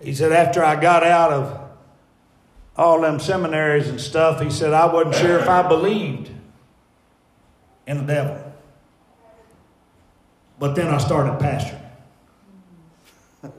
He 0.00 0.14
said, 0.14 0.32
after 0.32 0.64
I 0.64 0.80
got 0.80 1.04
out 1.04 1.32
of 1.32 1.71
all 2.76 3.00
them 3.00 3.20
seminaries 3.20 3.88
and 3.88 4.00
stuff, 4.00 4.40
he 4.40 4.50
said, 4.50 4.72
I 4.72 4.86
wasn't 4.86 5.16
sure 5.16 5.38
if 5.38 5.48
I 5.48 5.66
believed 5.66 6.30
in 7.86 7.98
the 7.98 8.14
devil. 8.14 8.52
But 10.58 10.74
then 10.74 10.88
I 10.88 10.98
started 10.98 11.38
pastoring. 11.38 11.80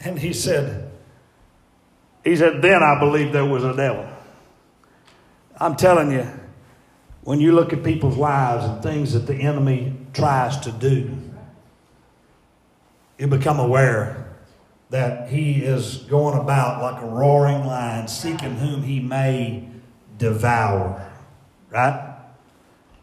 and 0.00 0.18
he 0.18 0.32
said, 0.32 0.90
he 2.22 2.36
said, 2.36 2.62
then 2.62 2.82
I 2.82 2.98
believed 3.00 3.32
there 3.32 3.44
was 3.44 3.64
a 3.64 3.74
devil. 3.74 4.08
I'm 5.58 5.74
telling 5.74 6.12
you, 6.12 6.26
when 7.22 7.40
you 7.40 7.52
look 7.52 7.72
at 7.72 7.82
people's 7.82 8.16
lives 8.16 8.64
and 8.64 8.82
things 8.82 9.12
that 9.14 9.26
the 9.26 9.34
enemy 9.34 9.96
tries 10.12 10.58
to 10.60 10.72
do, 10.72 11.16
you 13.18 13.26
become 13.26 13.58
aware 13.58 14.21
that 14.92 15.30
he 15.30 15.64
is 15.64 15.96
going 16.10 16.38
about 16.38 16.82
like 16.82 17.02
a 17.02 17.06
roaring 17.06 17.64
lion, 17.64 18.06
seeking 18.06 18.56
whom 18.56 18.82
he 18.82 19.00
may 19.00 19.66
devour. 20.18 21.10
Right? 21.70 22.14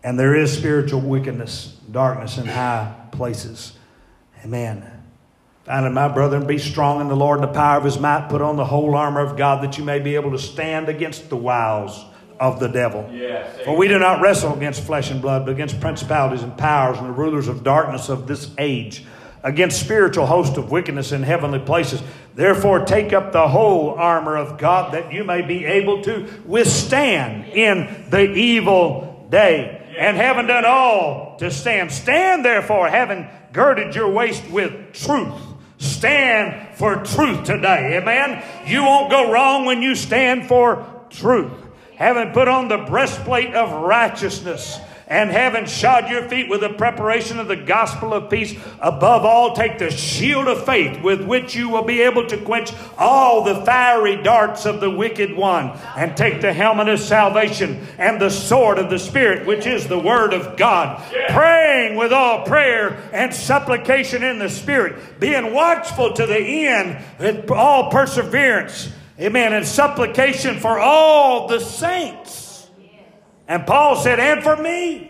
And 0.04 0.18
there 0.18 0.36
is 0.36 0.56
spiritual 0.56 1.02
wickedness, 1.02 1.76
darkness 1.92 2.38
in 2.38 2.46
high 2.46 2.96
places. 3.12 3.74
Amen. 4.46 4.86
Finally, 5.66 5.92
my 5.92 6.08
brethren, 6.08 6.46
be 6.46 6.60
strong 6.60 7.02
in 7.02 7.08
the 7.08 7.16
Lord 7.16 7.40
and 7.40 7.50
the 7.50 7.54
power 7.54 7.80
of 7.80 7.84
his 7.84 8.00
might. 8.00 8.30
Put 8.30 8.44
on 8.44 8.56
the 8.56 8.66
whole 8.66 8.94
armor 8.94 9.22
of 9.22 9.36
God 9.36 9.64
that 9.64 9.80
you 9.80 9.84
may 9.84 9.98
be 9.98 10.14
able 10.14 10.32
to 10.32 10.40
stand 10.40 10.90
against 10.90 11.30
the 11.30 11.38
wiles 11.38 12.06
of 12.40 12.60
the 12.60 12.68
devil. 12.68 13.10
Yes, 13.12 13.62
For 13.66 13.76
we 13.76 13.88
do 13.88 13.98
not 13.98 14.22
wrestle 14.22 14.56
against 14.56 14.84
flesh 14.84 15.10
and 15.10 15.24
blood, 15.24 15.48
but 15.48 15.54
against 15.54 15.82
principalities 15.82 16.44
and 16.44 16.56
powers 16.56 17.00
and 17.00 17.08
the 17.08 17.12
rulers 17.12 17.48
of 17.48 17.64
darkness 17.64 18.10
of 18.10 18.28
this 18.28 18.52
age 18.60 19.06
against 19.44 19.80
spiritual 19.80 20.26
hosts 20.26 20.58
of 20.58 20.72
wickedness 20.72 21.12
in 21.12 21.24
heavenly 21.24 21.60
places. 21.60 22.02
Therefore, 22.36 22.86
take 22.86 23.14
up 23.14 23.32
the 23.32 23.48
whole 23.48 23.92
armor 23.92 24.36
of 24.36 24.58
God 24.58 24.94
that 24.94 25.12
you 25.14 25.24
may 25.24 25.42
be 25.42 25.66
able 25.66 26.02
to 26.04 26.28
withstand 26.46 27.46
in 27.46 28.06
the 28.10 28.34
evil 28.34 29.28
day. 29.30 29.76
And 29.98 30.16
having 30.16 30.48
done 30.48 30.66
all 30.66 31.38
to 31.40 31.52
stand, 31.52 31.92
stand 31.92 32.46
therefore, 32.46 32.88
having 32.88 33.28
girded 33.52 33.96
your 33.96 34.10
waist 34.10 34.50
with 34.50 34.94
truth. 34.94 35.34
Stand 35.78 36.76
for 36.78 37.04
truth 37.04 37.46
today. 37.46 37.98
Amen. 37.98 38.44
You 38.68 38.84
won't 38.84 39.10
go 39.10 39.32
wrong 39.32 39.66
when 39.66 39.82
you 39.82 39.96
stand 39.96 40.48
for 40.48 40.86
truth. 41.10 41.52
Having 41.96 42.34
put 42.34 42.48
on 42.48 42.68
the 42.68 42.78
breastplate 42.78 43.54
of 43.54 43.72
righteousness 43.84 44.80
and 45.10 45.32
having 45.32 45.66
shod 45.66 46.08
your 46.08 46.30
feet 46.30 46.48
with 46.50 46.62
the 46.62 46.70
preparation 46.70 47.40
of 47.40 47.48
the 47.48 47.56
gospel 47.56 48.14
of 48.14 48.30
peace, 48.30 48.54
above 48.80 49.26
all, 49.26 49.56
take 49.56 49.80
the 49.80 49.90
shield 49.90 50.48
of 50.48 50.64
faith 50.66 51.02
with 51.02 51.26
which 51.26 51.56
you 51.56 51.68
will 51.68 51.84
be 51.84 52.02
able 52.02 52.28
to 52.28 52.38
quench 52.38 52.72
all 52.96 53.44
the 53.44 53.66
fiery 53.66 54.22
darts 54.22 54.68
of 54.68 54.80
the 54.80 54.90
wicked 54.90 55.36
one, 55.36 55.72
and 55.98 56.16
take 56.16 56.42
the 56.42 56.54
helmet 56.54 56.88
of 56.88 57.00
salvation 57.00 57.86
and 57.98 58.22
the 58.22 58.30
sword 58.30 58.78
of 58.78 58.92
the 58.92 59.00
Spirit, 59.00 59.48
which 59.48 59.66
is 59.66 59.88
the 59.88 59.98
word 59.98 60.32
of 60.32 60.56
God, 60.56 61.04
praying 61.30 61.98
with 61.98 62.14
all 62.14 62.46
prayer 62.46 63.10
and 63.12 63.34
supplication 63.34 64.22
in 64.22 64.38
the 64.38 64.50
Spirit, 64.50 65.20
being 65.20 65.54
watchful 65.54 66.14
to 66.14 66.26
the 66.28 66.68
end 66.68 67.04
with 67.18 67.50
all 67.50 67.90
perseverance. 67.90 68.92
Amen. 69.20 69.54
And 69.54 69.66
supplication 69.66 70.60
for 70.60 70.80
all 70.80 71.48
the 71.48 71.60
saints. 71.60 72.49
And 73.50 73.66
Paul 73.66 73.96
said, 73.96 74.20
and 74.20 74.44
for 74.44 74.56
me. 74.56 75.09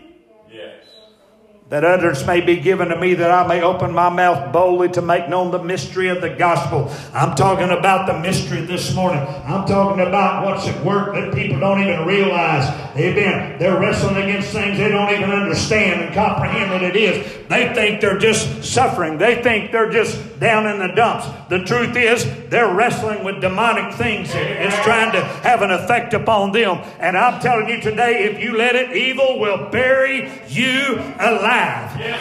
That 1.70 1.84
utterance 1.84 2.26
may 2.26 2.40
be 2.40 2.56
given 2.56 2.88
to 2.88 2.96
me 2.98 3.14
that 3.14 3.30
I 3.30 3.46
may 3.46 3.62
open 3.62 3.92
my 3.92 4.08
mouth 4.08 4.52
boldly 4.52 4.88
to 4.88 5.02
make 5.02 5.28
known 5.28 5.52
the 5.52 5.62
mystery 5.62 6.08
of 6.08 6.20
the 6.20 6.30
gospel. 6.30 6.92
I'm 7.14 7.36
talking 7.36 7.70
about 7.70 8.08
the 8.08 8.18
mystery 8.18 8.62
this 8.62 8.92
morning. 8.92 9.24
I'm 9.46 9.64
talking 9.68 10.04
about 10.04 10.44
what's 10.44 10.66
at 10.66 10.84
work 10.84 11.14
that 11.14 11.32
people 11.32 11.60
don't 11.60 11.80
even 11.80 12.08
realize. 12.08 12.68
Amen. 12.96 13.56
They're 13.60 13.78
wrestling 13.78 14.16
against 14.16 14.50
things 14.50 14.78
they 14.78 14.88
don't 14.88 15.12
even 15.12 15.30
understand 15.30 16.00
and 16.00 16.12
comprehend 16.12 16.72
what 16.72 16.82
it 16.82 16.96
is. 16.96 17.24
They 17.46 17.72
think 17.72 18.00
they're 18.00 18.18
just 18.18 18.64
suffering. 18.64 19.18
They 19.18 19.40
think 19.40 19.70
they're 19.70 19.92
just 19.92 20.40
down 20.40 20.66
in 20.66 20.80
the 20.80 20.88
dumps. 20.88 21.28
The 21.50 21.62
truth 21.64 21.94
is, 21.96 22.26
they're 22.48 22.74
wrestling 22.74 23.22
with 23.22 23.40
demonic 23.40 23.94
things. 23.94 24.30
It's 24.32 24.76
trying 24.82 25.12
to 25.12 25.22
have 25.22 25.62
an 25.62 25.70
effect 25.70 26.14
upon 26.14 26.50
them. 26.50 26.78
And 26.98 27.16
I'm 27.16 27.40
telling 27.40 27.68
you 27.68 27.80
today, 27.80 28.24
if 28.24 28.42
you 28.42 28.56
let 28.56 28.74
it, 28.74 28.96
evil 28.96 29.38
will 29.38 29.70
bury 29.70 30.32
you 30.48 30.98
alive. 31.20 31.59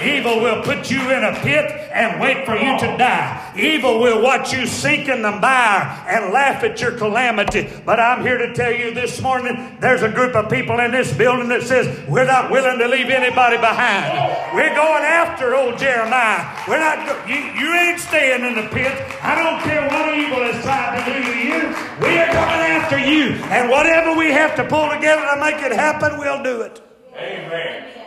Evil 0.03 0.41
will 0.41 0.61
put 0.63 0.91
you 0.91 0.99
in 1.11 1.23
a 1.23 1.33
pit 1.41 1.71
and 1.91 2.19
wait 2.21 2.45
for 2.45 2.55
you 2.55 2.77
to 2.79 2.97
die. 2.97 3.53
Evil 3.57 3.99
will 3.99 4.21
watch 4.21 4.53
you 4.53 4.65
sink 4.65 5.07
in 5.07 5.21
the 5.21 5.31
mire 5.31 5.81
and 6.07 6.33
laugh 6.33 6.63
at 6.63 6.79
your 6.81 6.91
calamity. 6.91 7.69
But 7.85 7.99
I'm 7.99 8.21
here 8.21 8.37
to 8.37 8.53
tell 8.53 8.71
you 8.71 8.93
this 8.93 9.21
morning 9.21 9.77
there's 9.79 10.01
a 10.01 10.09
group 10.09 10.35
of 10.35 10.49
people 10.49 10.79
in 10.79 10.91
this 10.91 11.15
building 11.15 11.49
that 11.49 11.63
says 11.63 11.87
we're 12.07 12.25
not 12.25 12.51
willing 12.51 12.79
to 12.79 12.87
leave 12.87 13.09
anybody 13.09 13.57
behind. 13.57 14.55
We're 14.55 14.75
going 14.75 15.03
after 15.03 15.55
old 15.55 15.77
Jeremiah. 15.77 16.45
We're 16.67 16.79
not, 16.79 17.27
you, 17.27 17.35
you 17.35 17.73
ain't 17.73 17.99
staying 17.99 18.45
in 18.45 18.55
the 18.55 18.69
pit. 18.69 18.93
I 19.21 19.35
don't 19.35 19.61
care 19.63 19.87
what 19.87 20.17
evil 20.17 20.43
has 20.43 20.63
tried 20.63 20.99
to 20.99 21.05
do 21.05 21.23
to 21.23 21.37
you. 21.37 21.59
We 22.01 22.17
are 22.19 22.31
coming 22.31 22.61
after 22.75 22.99
you. 22.99 23.35
And 23.49 23.69
whatever 23.69 24.17
we 24.17 24.31
have 24.31 24.55
to 24.55 24.63
pull 24.63 24.89
together 24.89 25.21
to 25.33 25.39
make 25.39 25.61
it 25.63 25.71
happen, 25.71 26.17
we'll 26.17 26.43
do 26.43 26.61
it. 26.61 26.81
Amen. 27.15 27.98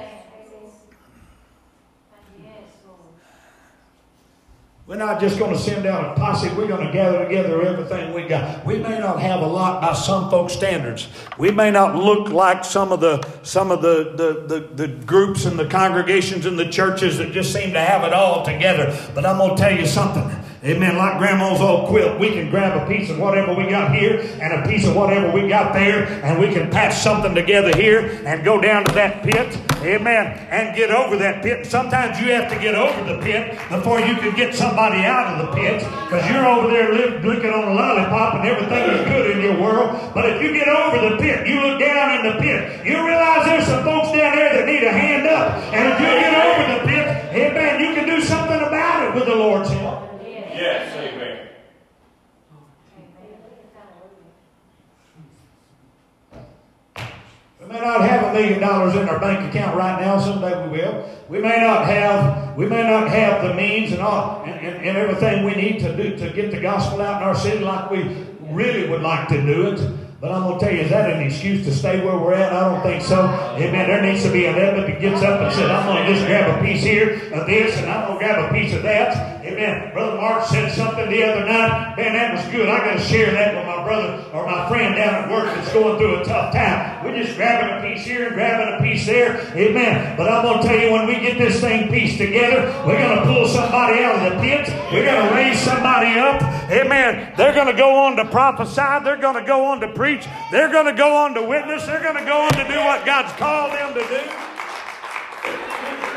We're 4.85 4.97
not 4.97 5.21
just 5.21 5.39
going 5.39 5.53
to 5.53 5.59
send 5.59 5.87
out 5.87 6.05
a 6.17 6.21
posse. 6.21 6.49
We're 6.49 6.67
going 6.67 6.85
to 6.85 6.93
gather 6.93 7.25
together 7.25 7.62
everything 7.62 8.12
we 8.12 8.27
got. 8.27 8.67
We 8.67 8.79
may 8.79 8.99
not 8.99 9.21
have 9.21 9.41
a 9.41 9.47
lot 9.47 9.81
by 9.81 9.93
some 9.95 10.29
folks' 10.29 10.55
standards. 10.55 11.07
We 11.39 11.53
may 11.53 11.71
not 11.71 11.95
look 11.95 12.31
like 12.31 12.65
some 12.65 12.91
of 12.91 12.99
the 12.99 13.23
some 13.45 13.71
of 13.71 13.81
the, 13.81 14.12
the, 14.17 14.59
the, 14.59 14.69
the 14.75 14.89
groups 14.89 15.45
and 15.45 15.57
the 15.57 15.69
congregations 15.69 16.47
and 16.47 16.59
the 16.59 16.69
churches 16.69 17.19
that 17.19 17.31
just 17.31 17.53
seem 17.53 17.73
to 17.75 17.81
have 17.81 18.03
it 18.03 18.12
all 18.12 18.45
together. 18.45 18.99
But 19.15 19.25
I'm 19.25 19.39
going 19.39 19.57
to 19.57 19.62
tell 19.62 19.79
you 19.79 19.87
something. 19.87 20.29
Amen. 20.64 20.97
Like 20.97 21.19
grandma's 21.19 21.61
old 21.61 21.88
quilt, 21.88 22.21
we 22.21 22.31
can 22.31 22.49
grab 22.49 22.81
a 22.81 22.87
piece 22.87 23.11
of 23.11 23.19
whatever 23.19 23.52
we 23.52 23.66
got 23.66 23.92
here 23.92 24.21
and 24.40 24.62
a 24.62 24.69
piece 24.69 24.87
of 24.87 24.95
whatever 24.95 25.33
we 25.33 25.49
got 25.49 25.73
there, 25.73 26.07
and 26.23 26.38
we 26.38 26.54
can 26.54 26.71
patch 26.71 26.95
something 26.95 27.35
together 27.35 27.75
here 27.76 28.23
and 28.25 28.45
go 28.45 28.61
down 28.61 28.85
to 28.85 28.95
that 28.95 29.25
pit. 29.25 29.59
Amen. 29.83 30.38
And 30.50 30.76
get 30.76 30.92
over 30.92 31.16
that 31.16 31.42
pit. 31.42 31.66
Sometimes 31.66 32.21
you 32.21 32.31
have 32.31 32.49
to 32.52 32.57
get 32.61 32.76
over 32.76 32.95
the 33.12 33.21
pit 33.21 33.59
before 33.71 33.99
you 33.99 34.14
can 34.14 34.37
get 34.37 34.54
somebody 34.54 35.02
out 35.02 35.35
of 35.35 35.47
the 35.47 35.52
pit 35.52 35.83
because 35.83 36.31
you're 36.31 36.47
over 36.47 36.71
there 36.71 36.95
live, 36.95 37.25
looking 37.25 37.50
on 37.50 37.66
a 37.66 37.75
lollipop 37.75 38.37
and 38.37 38.47
everything 38.47 38.88
is 38.95 39.04
good 39.09 39.35
in 39.35 39.42
your 39.42 39.61
world. 39.61 40.14
But 40.14 40.31
if 40.31 40.42
you 40.42 40.52
get 40.52 40.69
over 40.69 41.11
the 41.11 41.16
pit, 41.16 41.45
you 41.49 41.61
look 41.61 41.81
down 41.81 42.25
in 42.25 42.37
the 42.37 42.40
pit, 42.40 42.87
you 42.87 43.04
realize 43.04 43.47
there's 43.47 43.66
some 43.66 43.83
folks 43.83 44.12
down 44.14 44.37
there 44.37 44.54
that 44.54 44.66
need 44.66 44.85
a 44.85 44.92
hand 44.92 45.26
up. 45.26 45.59
And 45.75 45.90
if 45.90 45.99
you 45.99 46.07
get 46.07 46.35
over 46.38 46.78
the 46.78 46.87
pit, 46.87 47.07
amen, 47.35 47.81
you 47.81 47.95
can 47.99 48.07
do 48.07 48.23
something 48.23 48.61
about 48.61 49.09
it 49.09 49.14
with 49.16 49.26
the 49.26 49.35
Lord's 49.35 49.69
help. 49.71 50.12
Yes, 50.54 50.97
amen. 50.97 51.49
We 57.61 57.68
may 57.68 57.80
not 57.80 58.00
have 58.02 58.25
a 58.25 58.32
million 58.35 58.61
dollars 58.61 58.94
in 58.94 59.09
our 59.09 59.18
bank 59.18 59.49
account 59.49 59.76
right 59.76 60.00
now. 60.00 60.18
Someday 60.18 60.66
we 60.66 60.78
will. 60.78 61.09
We 61.28 61.38
may 61.38 61.59
not 61.61 61.87
have. 61.87 62.56
We 62.56 62.66
may 62.66 62.82
not 62.82 63.09
have 63.09 63.42
the 63.42 63.54
means 63.54 63.92
and 63.92 64.02
all 64.02 64.42
and, 64.42 64.52
and, 64.52 64.85
and 64.85 64.99
everything 64.99 65.44
we 65.44 65.54
need 65.54 65.78
to 65.80 65.97
do 65.97 66.16
to 66.18 66.30
get 66.30 66.50
the 66.50 66.61
gospel 66.61 67.00
out 67.00 67.23
in 67.23 67.28
our 67.28 67.35
city 67.35 67.64
like 67.64 67.90
we 67.90 68.02
really 68.50 68.88
would 68.90 69.00
like 69.00 69.28
to 69.28 69.40
do 69.40 69.68
it. 69.68 69.80
But 70.21 70.30
I'm 70.30 70.42
going 70.42 70.59
to 70.61 70.64
tell 70.64 70.75
you, 70.75 70.82
is 70.82 70.90
that 70.90 71.11
an 71.11 71.21
excuse 71.21 71.64
to 71.64 71.75
stay 71.75 72.04
where 72.04 72.16
we're 72.16 72.35
at? 72.35 72.52
I 72.52 72.71
don't 72.71 72.82
think 72.82 73.02
so. 73.02 73.25
Amen. 73.25 73.88
There 73.88 74.02
needs 74.02 74.23
to 74.23 74.30
be 74.30 74.47
an 74.47 74.54
Edmund 74.54 74.92
that 74.92 75.00
gets 75.00 75.23
up 75.23 75.40
and 75.40 75.52
says, 75.52 75.68
I'm 75.68 75.87
going 75.87 76.06
to 76.06 76.14
just 76.14 76.26
grab 76.26 76.59
a 76.59 76.64
piece 76.64 76.82
here 76.82 77.14
of 77.32 77.47
this 77.47 77.76
and 77.78 77.90
I'm 77.90 78.06
going 78.06 78.21
to 78.21 78.25
grab 78.25 78.50
a 78.50 78.54
piece 78.54 78.73
of 78.73 78.82
that. 78.85 79.32
Amen. 79.44 79.92
Brother 79.92 80.16
Mark 80.18 80.46
said 80.46 80.70
something 80.70 81.11
the 81.11 81.25
other 81.25 81.44
night. 81.44 81.96
Man, 81.96 82.12
that 82.14 82.32
was 82.37 82.52
good. 82.52 82.68
I 82.68 82.78
got 82.78 82.94
to 82.94 83.00
share 83.00 83.32
that 83.32 83.56
with 83.56 83.66
my 83.66 83.82
brother 83.82 84.25
or 84.32 84.46
my 84.46 84.68
friend 84.68 84.94
down 84.94 85.25
at 85.25 85.30
work 85.32 85.46
that's 85.46 85.72
going 85.72 85.99
through 85.99 86.20
a 86.20 86.25
tough 86.25 86.54
time. 86.54 87.04
We're 87.04 87.20
just 87.20 87.37
grabbing 87.37 87.75
a 87.75 87.92
piece 87.92 88.06
here 88.06 88.28
and 88.28 88.34
grabbing 88.34 88.78
a 88.78 88.88
piece 88.88 89.04
there. 89.04 89.40
Amen. 89.56 90.16
But 90.16 90.30
I'm 90.30 90.44
going 90.44 90.62
to 90.62 90.68
tell 90.68 90.78
you, 90.78 90.92
when 90.92 91.08
we 91.08 91.14
get 91.14 91.38
this 91.38 91.61
thing 91.61 91.90
pieced 91.90 92.18
together, 92.18 92.70
we're 92.87 92.99
going 92.99 93.18
to 93.18 93.25
pull 93.25 93.49
somebody 93.49 94.04
out 94.04 94.25
of 94.25 94.32
the 94.32 94.38
pit. 94.40 94.68
We're 94.92 95.04
going 95.04 95.28
to 95.28 95.34
raise 95.34 95.58
somebody 95.58 96.20
up. 96.20 96.40
Amen. 96.70 97.33
They're 97.37 97.55
going 97.55 97.66
to 97.66 97.76
go 97.76 97.96
on 97.96 98.14
to 98.16 98.24
prophesy. 98.26 99.05
They're 99.05 99.16
going 99.16 99.35
to 99.35 99.44
go 99.44 99.64
on 99.64 99.81
to 99.81 99.88
preach. 99.88 100.24
They're 100.52 100.70
going 100.70 100.87
to 100.87 100.94
go 100.94 101.16
on 101.16 101.35
to 101.35 101.42
witness. 101.42 101.85
They're 101.85 102.02
going 102.02 102.16
to 102.16 102.24
go 102.24 102.42
on 102.42 102.52
to 102.52 102.64
do 102.68 102.78
what 102.78 103.05
God's 103.05 103.33
called 103.33 103.72
them 103.72 103.92
to 103.94 104.07
do. 104.07 104.22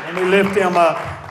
And 0.06 0.16
we 0.16 0.24
lift 0.30 0.54
them 0.54 0.76
up. 0.76 1.25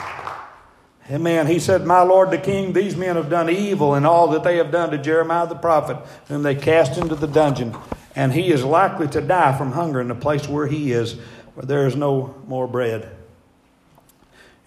Amen. 1.10 1.48
He 1.48 1.60
said, 1.60 1.86
My 1.86 2.02
Lord 2.02 2.32
the 2.32 2.38
King, 2.38 2.74
these 2.74 2.96
men 2.96 3.16
have 3.16 3.30
done 3.30 3.50
evil 3.50 3.94
in 3.96 4.06
all 4.06 4.30
that 4.30 4.44
they 4.44 4.58
have 4.58 4.72
done 4.72 4.90
to 4.92 4.98
Jeremiah 4.98 5.48
the 5.48 5.56
prophet, 5.56 5.98
whom 6.28 6.44
they 6.44 6.56
cast 6.56 6.98
into 6.98 7.16
the 7.16 7.28
dungeon. 7.28 7.76
And 8.16 8.34
he 8.34 8.52
is 8.52 8.64
likely 8.64 9.08
to 9.10 9.22
die 9.22 9.58
from 9.58 9.74
hunger 9.74 10.02
in 10.02 10.08
the 10.08 10.16
place 10.16 10.48
where 10.48 10.68
he 10.68 10.92
is, 10.92 11.14
where 11.54 11.66
there 11.66 11.86
is 11.86 11.96
no 11.96 12.42
more 12.48 12.68
bread 12.68 13.16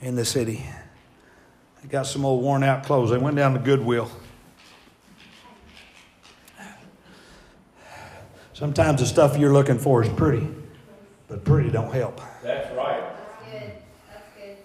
in 0.01 0.15
the 0.15 0.25
city. 0.25 0.65
They 1.83 1.89
got 1.89 2.07
some 2.07 2.25
old 2.25 2.43
worn 2.43 2.63
out 2.63 2.85
clothes. 2.85 3.11
They 3.11 3.19
went 3.19 3.37
down 3.37 3.55
to 3.55 3.59
Goodwill. 3.59 4.11
Sometimes 8.53 9.01
the 9.01 9.07
stuff 9.07 9.39
you're 9.39 9.53
looking 9.53 9.79
for 9.79 10.03
is 10.03 10.09
pretty, 10.11 10.49
but 11.29 11.45
pretty 11.45 11.71
don't 11.71 11.93
help. 11.93 12.21
That's 12.43 12.75
right. 12.77 13.01
That's 13.49 13.53
good. 13.53 13.73
That's 14.11 14.27
good. 14.37 14.57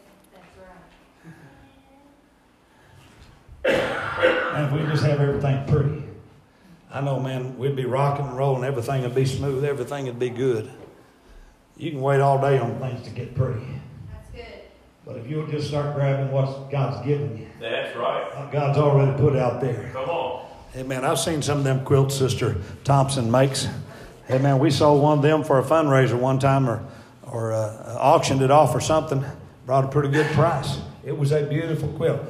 That's 3.63 4.25
right. 4.33 4.39
And 4.53 4.65
if 4.65 4.71
we 4.71 4.91
just 4.91 5.03
have 5.03 5.19
everything 5.19 5.65
pretty, 5.67 6.03
I 6.91 7.01
know, 7.01 7.19
man, 7.19 7.57
we'd 7.57 7.75
be 7.75 7.85
rocking 7.85 8.25
and 8.27 8.37
rolling. 8.37 8.63
Everything 8.63 9.01
would 9.01 9.15
be 9.15 9.25
smooth. 9.25 9.63
Everything 9.65 10.05
would 10.05 10.19
be 10.19 10.29
good. 10.29 10.69
You 11.75 11.89
can 11.91 12.01
wait 12.01 12.21
all 12.21 12.39
day 12.39 12.59
on 12.59 12.77
things 12.79 13.03
to 13.07 13.09
get 13.09 13.33
pretty. 13.33 13.65
That's 14.11 14.29
good. 14.35 14.61
But 15.05 15.17
if 15.17 15.27
you'll 15.27 15.47
just 15.47 15.67
start 15.69 15.95
grabbing 15.95 16.31
what 16.31 16.69
God's 16.69 17.03
given 17.05 17.35
you, 17.37 17.47
That's 17.59 17.97
right. 17.97 18.37
what 18.37 18.51
God's 18.51 18.77
already 18.77 19.17
put 19.17 19.35
out 19.35 19.59
there. 19.59 19.89
Come 19.91 20.09
on. 20.09 20.45
Hey, 20.71 20.83
man, 20.83 21.03
I've 21.03 21.19
seen 21.19 21.41
some 21.41 21.59
of 21.59 21.63
them 21.63 21.83
quilts 21.83 22.15
Sister 22.15 22.57
Thompson 22.83 23.29
makes. 23.31 23.67
Hey, 24.27 24.37
man, 24.37 24.59
we 24.59 24.69
sold 24.69 25.01
one 25.01 25.17
of 25.17 25.23
them 25.23 25.43
for 25.43 25.59
a 25.59 25.63
fundraiser 25.63 26.17
one 26.17 26.37
time 26.39 26.69
or, 26.69 26.83
or 27.23 27.53
uh, 27.53 27.97
auctioned 27.99 28.41
it 28.43 28.51
off 28.51 28.73
or 28.75 28.79
something. 28.81 29.23
Brought 29.65 29.83
a 29.83 29.87
pretty 29.87 30.09
good 30.09 30.27
price. 30.33 30.77
It 31.05 31.17
was 31.17 31.31
a 31.31 31.43
beautiful 31.45 31.89
quilt. 31.89 32.21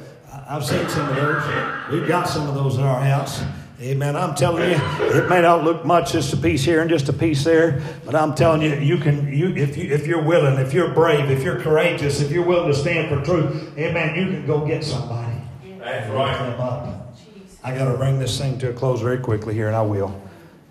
I've 0.48 0.64
seen 0.64 0.88
some 0.88 1.08
of 1.08 1.16
those. 1.16 1.92
We've 1.92 2.08
got 2.08 2.28
some 2.28 2.48
of 2.48 2.54
those 2.54 2.76
in 2.76 2.82
our 2.82 3.00
house. 3.00 3.42
Amen. 3.80 4.16
I'm 4.16 4.34
telling 4.34 4.70
you, 4.70 4.76
it 5.00 5.28
may 5.28 5.42
not 5.42 5.64
look 5.64 5.84
much, 5.84 6.12
just 6.12 6.32
a 6.32 6.36
piece 6.36 6.64
here 6.64 6.80
and 6.80 6.88
just 6.88 7.08
a 7.08 7.12
piece 7.12 7.44
there, 7.44 7.82
but 8.04 8.14
I'm 8.14 8.34
telling 8.34 8.62
you, 8.62 8.74
you 8.76 8.98
can, 8.98 9.32
you 9.32 9.48
if 9.54 9.76
you 9.76 9.92
if 9.92 10.06
you're 10.06 10.22
willing, 10.22 10.58
if 10.58 10.72
you're 10.72 10.94
brave, 10.94 11.30
if 11.30 11.42
you're 11.42 11.60
courageous, 11.60 12.20
if 12.20 12.30
you're 12.30 12.44
willing 12.44 12.68
to 12.68 12.78
stand 12.78 13.08
for 13.08 13.24
truth, 13.24 13.76
amen, 13.76 14.16
you 14.16 14.30
can 14.30 14.46
go 14.46 14.64
get 14.64 14.84
somebody. 14.84 15.36
That's 15.78 16.08
right. 16.10 16.38
them 16.38 16.60
up. 16.60 17.14
I 17.62 17.74
got 17.76 17.90
to 17.90 17.98
bring 17.98 18.18
this 18.18 18.38
thing 18.38 18.58
to 18.58 18.70
a 18.70 18.72
close 18.72 19.00
very 19.00 19.18
quickly 19.18 19.54
here, 19.54 19.66
and 19.66 19.76
I 19.76 19.82
will. 19.82 20.20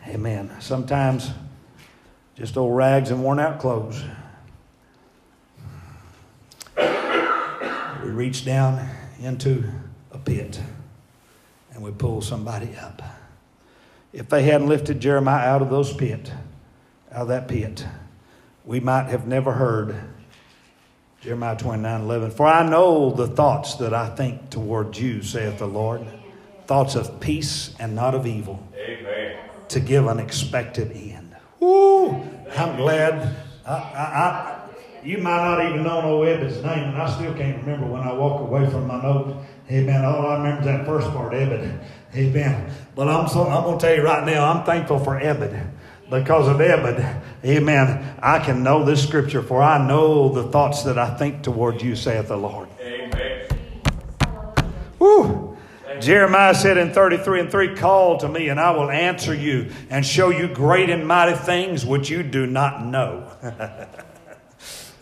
Amen. 0.07 0.49
Sometimes 0.59 1.31
just 2.35 2.57
old 2.57 2.75
rags 2.75 3.11
and 3.11 3.23
worn 3.23 3.39
out 3.39 3.59
clothes. 3.59 4.03
Reach 8.13 8.45
down 8.45 8.87
into 9.21 9.63
a 10.11 10.17
pit 10.17 10.61
and 11.73 11.83
we 11.83 11.91
pull 11.91 12.21
somebody 12.21 12.75
up. 12.75 13.01
If 14.11 14.29
they 14.29 14.43
hadn't 14.43 14.67
lifted 14.67 14.99
Jeremiah 14.99 15.47
out 15.47 15.61
of 15.61 15.69
those 15.69 15.91
pit, 15.91 16.31
out 17.11 17.23
of 17.23 17.27
that 17.29 17.47
pit, 17.47 17.85
we 18.65 18.79
might 18.79 19.07
have 19.07 19.27
never 19.27 19.53
heard 19.53 19.95
Jeremiah 21.21 21.57
29 21.57 22.01
11. 22.01 22.31
For 22.31 22.45
I 22.45 22.67
know 22.67 23.11
the 23.11 23.27
thoughts 23.27 23.75
that 23.75 23.93
I 23.93 24.09
think 24.09 24.49
toward 24.49 24.97
you, 24.97 25.23
saith 25.23 25.57
the 25.57 25.67
Lord. 25.67 26.05
Thoughts 26.67 26.95
of 26.95 27.19
peace 27.19 27.75
and 27.79 27.95
not 27.95 28.15
of 28.15 28.25
evil, 28.25 28.65
Amen. 28.77 29.37
to 29.69 29.79
give 29.79 30.07
an 30.07 30.19
expected 30.19 30.91
end. 30.91 31.35
Woo! 31.59 32.11
I'm 32.55 32.77
glad. 32.77 33.35
I, 33.65 33.73
I, 33.73 33.75
I, 33.75 34.62
you 35.03 35.17
might 35.17 35.43
not 35.43 35.65
even 35.65 35.83
know 35.83 36.01
no 36.01 36.23
Ebed's 36.23 36.63
name, 36.63 36.89
and 36.89 36.97
I 36.97 37.13
still 37.13 37.33
can't 37.33 37.57
remember 37.63 37.87
when 37.87 38.01
I 38.01 38.13
walk 38.13 38.41
away 38.41 38.69
from 38.69 38.87
my 38.87 39.01
note. 39.01 39.35
Amen. 39.69 40.05
All 40.05 40.27
I 40.27 40.37
remember 40.37 40.61
is 40.61 40.65
that 40.65 40.85
first 40.85 41.09
part, 41.11 41.33
Ebed. 41.33 41.79
Amen. 42.15 42.71
But 42.95 43.07
I'm, 43.07 43.27
so, 43.27 43.47
I'm 43.47 43.63
going 43.63 43.79
to 43.79 43.85
tell 43.85 43.95
you 43.95 44.03
right 44.03 44.25
now, 44.25 44.51
I'm 44.51 44.65
thankful 44.65 44.99
for 44.99 45.19
Ebed. 45.19 45.59
Because 46.09 46.47
of 46.47 46.61
Ebed, 46.61 47.03
amen, 47.43 48.15
I 48.21 48.37
can 48.37 48.61
know 48.61 48.83
this 48.83 49.01
scripture, 49.01 49.41
for 49.41 49.63
I 49.63 49.85
know 49.85 50.29
the 50.29 50.43
thoughts 50.43 50.83
that 50.83 50.99
I 50.99 51.15
think 51.15 51.41
toward 51.41 51.81
you, 51.81 51.95
saith 51.95 52.27
the 52.27 52.37
Lord. 52.37 52.69
Amen. 52.79 53.47
Woo! 54.99 55.57
Jeremiah 55.99 56.53
said 56.53 56.77
in 56.77 56.91
33 56.91 57.39
and 57.39 57.51
3, 57.51 57.75
Call 57.75 58.17
to 58.17 58.29
me, 58.29 58.49
and 58.49 58.59
I 58.59 58.71
will 58.71 58.91
answer 58.91 59.33
you 59.33 59.71
and 59.89 60.05
show 60.05 60.29
you 60.29 60.47
great 60.47 60.89
and 60.89 61.07
mighty 61.07 61.37
things 61.37 61.85
which 61.85 62.09
you 62.09 62.21
do 62.21 62.45
not 62.45 62.85
know. 62.85 63.31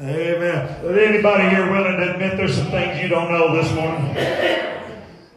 Amen. 0.03 0.83
Is 0.83 0.97
anybody 0.97 1.49
here 1.49 1.69
willing 1.69 1.97
to 1.97 2.13
admit 2.13 2.35
there's 2.35 2.55
some 2.55 2.71
things 2.71 2.99
you 2.99 3.07
don't 3.07 3.31
know 3.31 3.55
this 3.55 3.71
morning? 3.75 4.15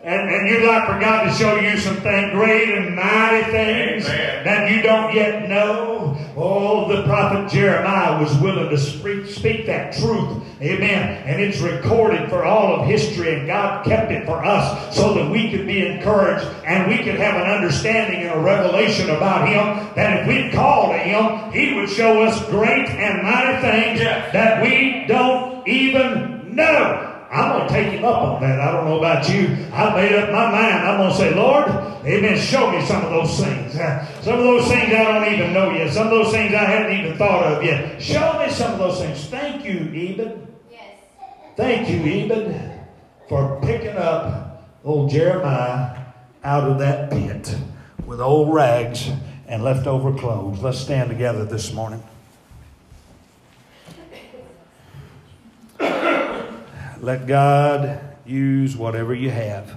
and, 0.04 0.28
and 0.28 0.48
you'd 0.48 0.68
like 0.68 0.86
for 0.86 1.00
God 1.00 1.24
to 1.24 1.32
show 1.32 1.56
you 1.56 1.78
some 1.78 1.96
things, 1.96 2.32
great 2.32 2.68
and 2.68 2.94
mighty 2.94 3.50
things 3.50 4.06
Amen. 4.06 4.44
that 4.44 4.70
you 4.70 4.82
don't 4.82 5.14
yet 5.14 5.48
know. 5.48 6.16
Oh, 6.36 6.94
the 6.94 7.04
prophet 7.04 7.50
Jeremiah 7.50 8.20
was 8.20 8.36
willing 8.38 8.68
to 8.68 8.76
speak, 8.76 9.26
speak 9.26 9.66
that 9.66 9.94
truth. 9.94 10.42
Amen. 10.60 11.22
And 11.26 11.40
it's 11.40 11.58
recorded 11.60 12.28
for 12.28 12.44
all 12.44 12.80
of 12.80 12.86
history, 12.86 13.34
and 13.34 13.46
God 13.46 13.84
kept 13.86 14.10
it 14.10 14.26
for 14.26 14.44
us 14.44 14.94
so 14.94 15.14
that 15.14 15.30
we 15.30 15.50
could 15.50 15.66
be 15.66 15.86
encouraged 15.86 16.44
and 16.64 16.88
we 16.88 16.98
could 16.98 17.16
have 17.16 17.36
an 17.36 17.50
understanding 17.50 18.28
and 18.28 18.38
a 18.38 18.42
revelation 18.42 19.08
about 19.10 19.48
Him 19.48 19.94
that 19.96 20.20
if 20.20 20.28
we'd 20.28 20.52
call 20.52 20.88
to 20.92 20.98
Him, 20.98 21.50
He 21.52 21.74
would 21.74 21.88
show 21.88 22.22
us 22.22 22.44
great 22.50 22.88
and 22.88 23.22
mighty 23.22 23.60
things 23.62 24.00
Yes. 24.00 24.32
that 24.32 24.62
we 24.62 25.06
don't 25.06 25.66
even 25.66 26.54
know. 26.54 27.03
I'm 27.35 27.51
going 27.51 27.68
to 27.68 27.75
take 27.75 27.92
him 27.92 28.05
up 28.05 28.23
on 28.23 28.40
that. 28.42 28.61
I 28.61 28.70
don't 28.70 28.85
know 28.85 28.99
about 28.99 29.29
you. 29.29 29.49
I 29.73 29.92
made 29.97 30.14
up 30.14 30.31
my 30.31 30.51
mind. 30.53 30.87
I'm 30.87 30.99
going 30.99 31.11
to 31.11 31.16
say, 31.16 31.35
Lord, 31.35 31.66
amen, 32.07 32.38
show 32.38 32.70
me 32.70 32.81
some 32.87 33.05
of 33.05 33.11
those 33.11 33.40
things. 33.40 33.73
Some 34.25 34.38
of 34.38 34.44
those 34.44 34.68
things 34.68 34.92
I 34.94 35.03
don't 35.03 35.35
even 35.35 35.53
know 35.53 35.73
yet. 35.73 35.92
Some 35.92 36.07
of 36.07 36.12
those 36.12 36.33
things 36.33 36.55
I 36.55 36.64
haven't 36.64 36.97
even 36.97 37.18
thought 37.18 37.42
of 37.44 37.64
yet. 37.64 38.01
Show 38.01 38.38
me 38.38 38.49
some 38.51 38.75
of 38.75 38.79
those 38.79 39.01
things. 39.01 39.27
Thank 39.27 39.64
you, 39.64 39.90
Eben. 39.92 40.47
Yes. 40.70 40.97
Thank 41.57 41.90
you, 41.90 42.01
Eben, 42.05 42.81
for 43.29 43.61
picking 43.62 43.97
up 43.97 44.70
old 44.85 45.11
Jeremiah 45.11 45.99
out 46.44 46.70
of 46.70 46.79
that 46.79 47.11
pit 47.11 47.57
with 48.07 48.20
old 48.20 48.55
rags 48.55 49.11
and 49.49 49.64
leftover 49.64 50.12
clothes. 50.16 50.61
Let's 50.61 50.79
stand 50.79 51.11
together 51.11 51.44
this 51.44 51.73
morning. 51.73 52.03
Let 57.04 57.26
God 57.26 58.00
use 58.24 58.78
whatever 58.78 59.12
you 59.12 59.28
have. 59.28 59.76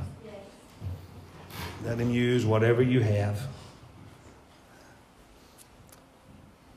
Let 1.83 1.99
Him 1.99 2.09
use 2.09 2.45
whatever 2.45 2.81
you 2.81 3.01
have. 3.01 3.45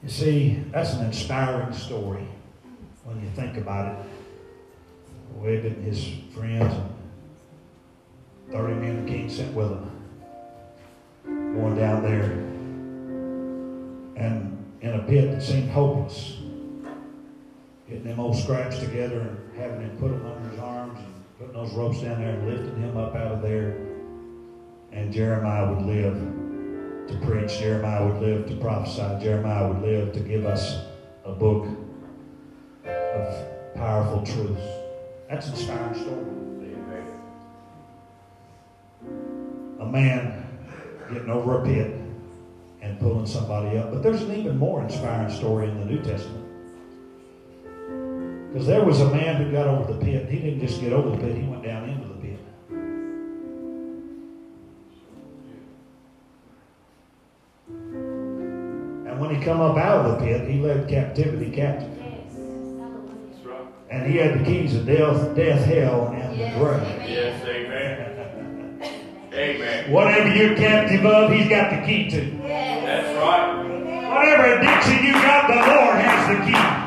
You 0.03 0.09
see, 0.09 0.65
that's 0.73 0.95
an 0.95 1.07
inspiring 1.07 1.73
story 1.73 2.27
when 3.05 3.23
you 3.23 3.31
think 3.37 3.59
about 3.59 3.95
it. 3.95 4.07
Webb 5.37 5.67
and 5.67 5.85
his 5.85 6.05
friends 6.35 6.75
and 6.75 6.93
30 8.51 8.75
men 8.75 9.05
the 9.05 9.11
king 9.13 9.31
sent 9.31 9.55
with 9.55 9.71
him 9.71 9.91
going 11.55 11.77
down 11.77 12.03
there 12.03 12.33
and 14.17 14.59
in 14.81 14.95
a 14.95 15.03
pit 15.05 15.31
that 15.31 15.41
seemed 15.41 15.71
hopeless 15.71 16.40
getting 17.91 18.05
them 18.05 18.21
old 18.21 18.37
scraps 18.37 18.79
together 18.79 19.21
and 19.21 19.61
having 19.61 19.81
him 19.81 19.97
put 19.99 20.11
them 20.11 20.25
under 20.25 20.49
his 20.49 20.61
arms 20.61 21.01
and 21.01 21.39
putting 21.39 21.53
those 21.53 21.73
ropes 21.73 22.01
down 22.01 22.21
there 22.21 22.39
and 22.39 22.49
lifting 22.49 22.81
him 22.81 22.97
up 22.97 23.17
out 23.17 23.33
of 23.33 23.43
there. 23.43 23.89
And 24.93 25.13
Jeremiah 25.13 25.75
would 25.75 25.85
live 25.85 26.15
to 27.09 27.27
preach. 27.27 27.59
Jeremiah 27.59 28.07
would 28.07 28.23
live 28.23 28.47
to 28.47 28.57
prophesy. 28.57 29.25
Jeremiah 29.25 29.73
would 29.73 29.83
live 29.83 30.13
to 30.13 30.21
give 30.21 30.47
us 30.47 30.77
a 31.25 31.33
book 31.33 31.67
of 32.87 33.75
powerful 33.75 34.25
truths. 34.25 34.63
That's 35.29 35.49
an 35.49 35.55
inspiring 35.55 35.95
story. 35.95 36.27
A 39.81 39.87
man 39.87 40.47
getting 41.13 41.31
over 41.31 41.63
a 41.63 41.65
pit 41.65 41.99
and 42.83 43.01
pulling 43.01 43.27
somebody 43.27 43.79
up. 43.79 43.91
But 43.91 44.03
there's 44.03 44.23
an 44.23 44.35
even 44.35 44.59
more 44.59 44.83
inspiring 44.83 45.35
story 45.35 45.69
in 45.69 45.79
the 45.81 45.87
New 45.87 46.03
Testament. 46.03 46.40
Because 48.53 48.67
there 48.67 48.85
was 48.85 49.01
a 49.01 49.09
man 49.11 49.37
who 49.37 49.53
got 49.53 49.69
over 49.69 49.93
the 49.93 49.99
pit. 50.05 50.29
He 50.29 50.39
didn't 50.41 50.61
just 50.61 50.81
get 50.81 50.93
over 50.93 51.11
the 51.11 51.19
pit, 51.19 51.37
he 51.37 51.45
went 51.45 51.63
down 51.63 51.89
into 51.89 52.09
the 52.09 52.15
pit. 52.15 52.39
And 59.07 59.19
when 59.21 59.35
he 59.35 59.43
come 59.43 59.61
up 59.61 59.77
out 59.77 60.07
of 60.07 60.19
the 60.19 60.25
pit, 60.27 60.49
he 60.49 60.59
led 60.59 60.89
captivity 60.89 61.51
captive. 61.51 61.91
That's 61.99 63.47
right. 63.47 63.67
And 63.91 64.11
he 64.11 64.17
had 64.19 64.41
the 64.41 64.45
keys 64.45 64.75
of 64.77 64.87
death, 64.87 65.35
death 65.37 65.65
hell, 65.65 66.09
and 66.09 66.37
Yes. 66.37 66.55
the 66.55 66.59
grave. 66.61 66.83
Yes, 67.09 67.43
amen. 67.47 68.07
Amen. 69.33 69.91
Whatever 69.93 70.35
you're 70.35 70.57
captive 70.57 71.07
of, 71.07 71.31
he's 71.33 71.49
got 71.49 71.71
the 71.71 71.87
key 71.87 72.11
to. 72.11 72.25
Yes. 72.43 72.85
That's 72.85 73.17
right. 73.19 73.65
Whatever 74.11 74.45
addiction 74.59 75.05
you 75.07 75.13
got, 75.13 75.47
the 75.49 75.55
Lord 75.55 75.97
has 76.03 76.29
the 76.29 76.35
key 76.45 76.51
to 76.51 76.59
get 76.59 76.80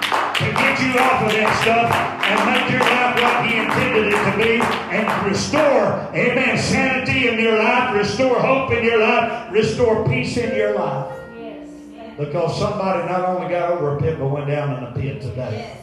you 0.93 0.99
off 0.99 1.23
of 1.23 1.31
that 1.31 1.61
stuff 1.61 1.89
and 2.23 2.37
make 2.45 2.69
your 2.69 2.81
life 2.81 3.17
what 3.17 3.45
He 3.45 3.57
intended 3.57 4.13
it 4.13 4.31
to 4.31 4.37
be 4.37 4.61
and 4.95 5.27
restore, 5.27 5.93
amen, 6.13 6.57
sanity 6.57 7.27
in 7.27 7.39
your 7.39 7.57
life, 7.57 7.95
restore 7.95 8.39
hope 8.39 8.71
in 8.71 8.83
your 8.83 8.99
life, 8.99 9.51
restore 9.51 10.07
peace 10.07 10.37
in 10.37 10.55
your 10.55 10.75
life. 10.75 11.11
Yes. 11.37 11.69
Because 12.17 12.57
somebody 12.59 13.07
not 13.09 13.25
only 13.25 13.49
got 13.49 13.71
over 13.71 13.97
a 13.97 13.99
pit 13.99 14.19
but 14.19 14.27
went 14.27 14.47
down 14.47 14.77
in 14.77 14.83
a 14.83 14.93
pit 14.93 15.21
today. 15.21 15.67
Yes. 15.67 15.79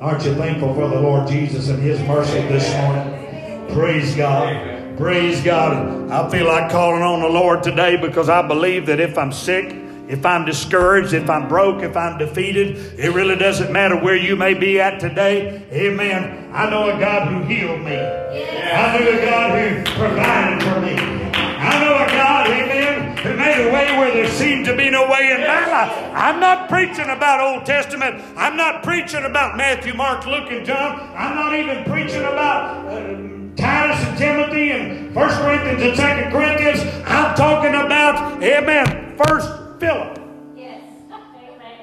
Aren't 0.00 0.24
you 0.24 0.34
thankful 0.34 0.74
for 0.74 0.88
the 0.88 1.00
Lord 1.00 1.28
Jesus 1.28 1.68
and 1.68 1.82
His 1.82 2.00
mercy 2.00 2.40
this 2.42 2.72
morning? 2.76 3.68
Praise 3.72 4.14
God. 4.14 4.96
Praise 4.96 5.42
God. 5.42 6.10
I 6.10 6.28
feel 6.30 6.46
like 6.46 6.70
calling 6.70 7.02
on 7.02 7.20
the 7.20 7.28
Lord 7.28 7.62
today 7.62 7.96
because 7.96 8.28
I 8.28 8.46
believe 8.46 8.86
that 8.86 9.00
if 9.00 9.16
I'm 9.16 9.32
sick, 9.32 9.81
if 10.08 10.26
I'm 10.26 10.44
discouraged, 10.44 11.12
if 11.12 11.30
I'm 11.30 11.48
broke, 11.48 11.82
if 11.82 11.96
I'm 11.96 12.18
defeated, 12.18 12.98
it 12.98 13.14
really 13.14 13.36
doesn't 13.36 13.72
matter 13.72 13.96
where 13.96 14.16
you 14.16 14.36
may 14.36 14.54
be 14.54 14.80
at 14.80 15.00
today. 15.00 15.62
Amen. 15.72 16.50
I 16.52 16.68
know 16.68 16.94
a 16.94 16.98
God 16.98 17.28
who 17.28 17.42
healed 17.44 17.80
me. 17.80 17.96
I 17.96 18.98
know 18.98 19.08
a 19.08 19.24
God 19.24 19.58
who 19.58 19.84
provided 19.98 20.62
for 20.62 20.80
me. 20.80 21.22
I 21.62 21.84
know 21.84 21.94
a 21.94 22.08
God, 22.10 22.46
amen, 22.48 23.16
who 23.18 23.36
made 23.36 23.68
a 23.68 23.72
way 23.72 23.96
where 23.96 24.12
there 24.12 24.28
seemed 24.28 24.66
to 24.66 24.76
be 24.76 24.90
no 24.90 25.08
way 25.08 25.30
in 25.30 25.40
my 25.40 25.66
life. 25.66 26.12
I'm 26.12 26.40
not 26.40 26.68
preaching 26.68 27.08
about 27.08 27.40
Old 27.40 27.64
Testament. 27.64 28.20
I'm 28.36 28.56
not 28.56 28.82
preaching 28.82 29.24
about 29.24 29.56
Matthew, 29.56 29.94
Mark, 29.94 30.26
Luke, 30.26 30.50
and 30.50 30.66
John. 30.66 30.98
I'm 31.16 31.36
not 31.36 31.54
even 31.54 31.84
preaching 31.84 32.22
about 32.22 32.92
um, 32.92 33.54
Titus 33.56 34.04
and 34.08 34.18
Timothy 34.18 34.72
and 34.72 35.14
1 35.14 35.28
Corinthians 35.28 35.98
and 36.00 36.30
2 36.30 36.36
Corinthians. 36.36 36.80
I'm 37.06 37.36
talking 37.36 37.74
about, 37.74 38.42
amen, 38.42 39.16
First 39.16 39.61
Philip. 39.82 40.14
Yes. 40.54 40.80
Amen. 41.10 41.82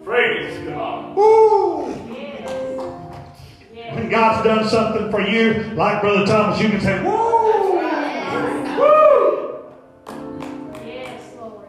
Praise 0.02 0.66
God. 0.66 1.14
Woo! 1.14 1.92
When 3.92 4.08
God's 4.08 4.42
done 4.42 4.66
something 4.66 5.10
for 5.10 5.20
you, 5.20 5.64
like 5.74 6.00
Brother 6.00 6.24
Thomas, 6.24 6.58
you 6.58 6.70
can 6.70 6.80
say, 6.80 7.02
Woo! 7.04 7.74
Woo! 8.78 9.62
Yes, 10.86 11.34
Lord. 11.38 11.68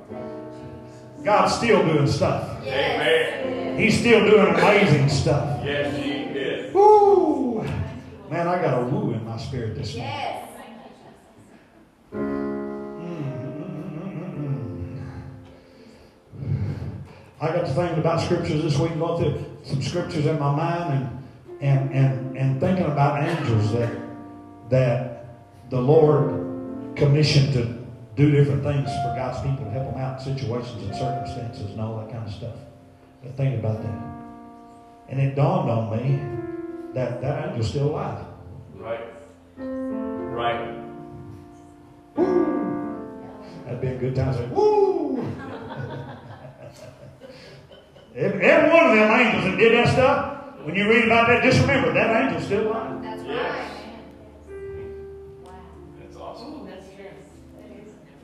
God's 1.26 1.54
still 1.56 1.86
doing 1.86 2.08
stuff. 2.08 2.66
Amen. 2.66 3.78
He's 3.78 4.00
still 4.00 4.26
doing 4.30 4.48
amazing 4.48 5.10
stuff. 5.10 5.60
Yes, 5.66 5.94
He 6.02 6.12
is. 6.12 6.74
Woo! 6.74 7.64
Man, 8.30 8.48
I 8.48 8.62
got 8.62 8.82
a 8.82 8.86
woo 8.86 9.12
in 9.12 9.26
my 9.26 9.36
spirit 9.36 9.76
this 9.76 9.94
morning. 9.94 10.14
Yes. 10.14 10.51
I 17.42 17.48
got 17.48 17.66
to 17.66 17.74
thinking 17.74 17.98
about 17.98 18.22
scriptures 18.22 18.62
this 18.62 18.78
week, 18.78 18.98
going 19.00 19.20
through 19.20 19.46
some 19.64 19.82
scriptures 19.82 20.28
in 20.28 20.38
my 20.38 20.56
mind 20.56 20.94
and 20.94 21.92
and 21.92 21.92
and, 21.92 22.38
and 22.38 22.60
thinking 22.60 22.86
about 22.86 23.24
angels 23.24 23.74
that 23.74 23.92
that 24.70 25.26
the 25.72 25.82
Lord 25.82 26.96
commissioned 26.96 27.54
to 27.54 27.82
do 28.16 28.30
different 28.30 28.64
things 28.64 28.90
for 28.90 29.16
God's 29.16 29.42
people 29.42 29.66
to 29.66 29.72
help 29.72 29.92
them 29.92 30.00
out 30.00 30.20
in 30.20 30.38
situations 30.38 30.84
and 30.84 30.96
circumstances 30.96 31.72
and 31.72 31.82
all 31.82 31.98
that 31.98 32.12
kind 32.12 32.28
of 32.28 32.32
stuff. 32.32 32.56
But 33.24 33.36
think 33.36 33.58
about 33.60 33.82
that. 33.82 34.12
And 35.10 35.20
it 35.20 35.36
dawned 35.36 35.70
on 35.70 35.98
me 35.98 36.94
that 36.94 37.22
that 37.22 37.50
angel's 37.50 37.70
still 37.70 37.90
alive. 37.90 38.24
Right. 38.76 39.06
Right. 39.58 40.78
Woo! 42.16 43.42
That'd 43.66 43.82
be 43.82 43.88
a 43.88 43.98
good 43.98 44.16
time 44.16 44.34
to 44.34 44.38
say, 44.38 44.48
woo! 44.48 45.24
Every, 48.16 48.42
every 48.46 48.70
one 48.72 48.86
of 48.88 48.96
them 48.96 49.12
angels 49.12 49.44
that 49.46 49.58
did 49.58 49.74
that 49.74 49.94
stuff, 49.94 50.38
when 50.64 50.76
you 50.76 50.90
read 50.90 51.06
about 51.06 51.28
that, 51.28 51.44
just 51.44 51.60
remember 51.62 51.94
that 51.94 52.10
angel's 52.16 52.46
still 52.46 52.68
alive. 52.72 53.02
That's 53.04 53.24
Yes. 53.24 53.72
right. 54.48 54.56
Wow. 55.44 55.52
That's 56.00 56.16
awesome. 56.18 56.66
That's 56.68 56.86
true. 56.96 57.06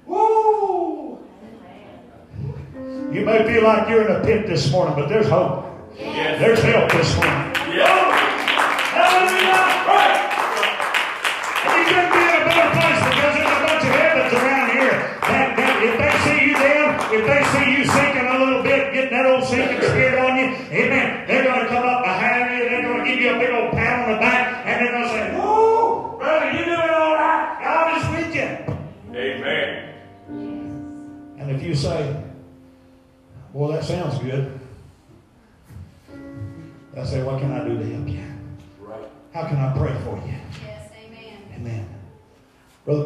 Woo! 0.05 1.19
You 3.11 3.25
may 3.25 3.45
feel 3.47 3.63
like 3.63 3.89
you're 3.89 4.07
in 4.07 4.15
a 4.15 4.23
pit 4.23 4.45
this 4.47 4.71
morning, 4.71 4.95
but 4.95 5.09
there's 5.09 5.27
hope. 5.29 5.65
Yes. 5.97 6.39
There's 6.39 6.61
help 6.61 6.91
this 6.91 7.15
morning. 7.15 7.46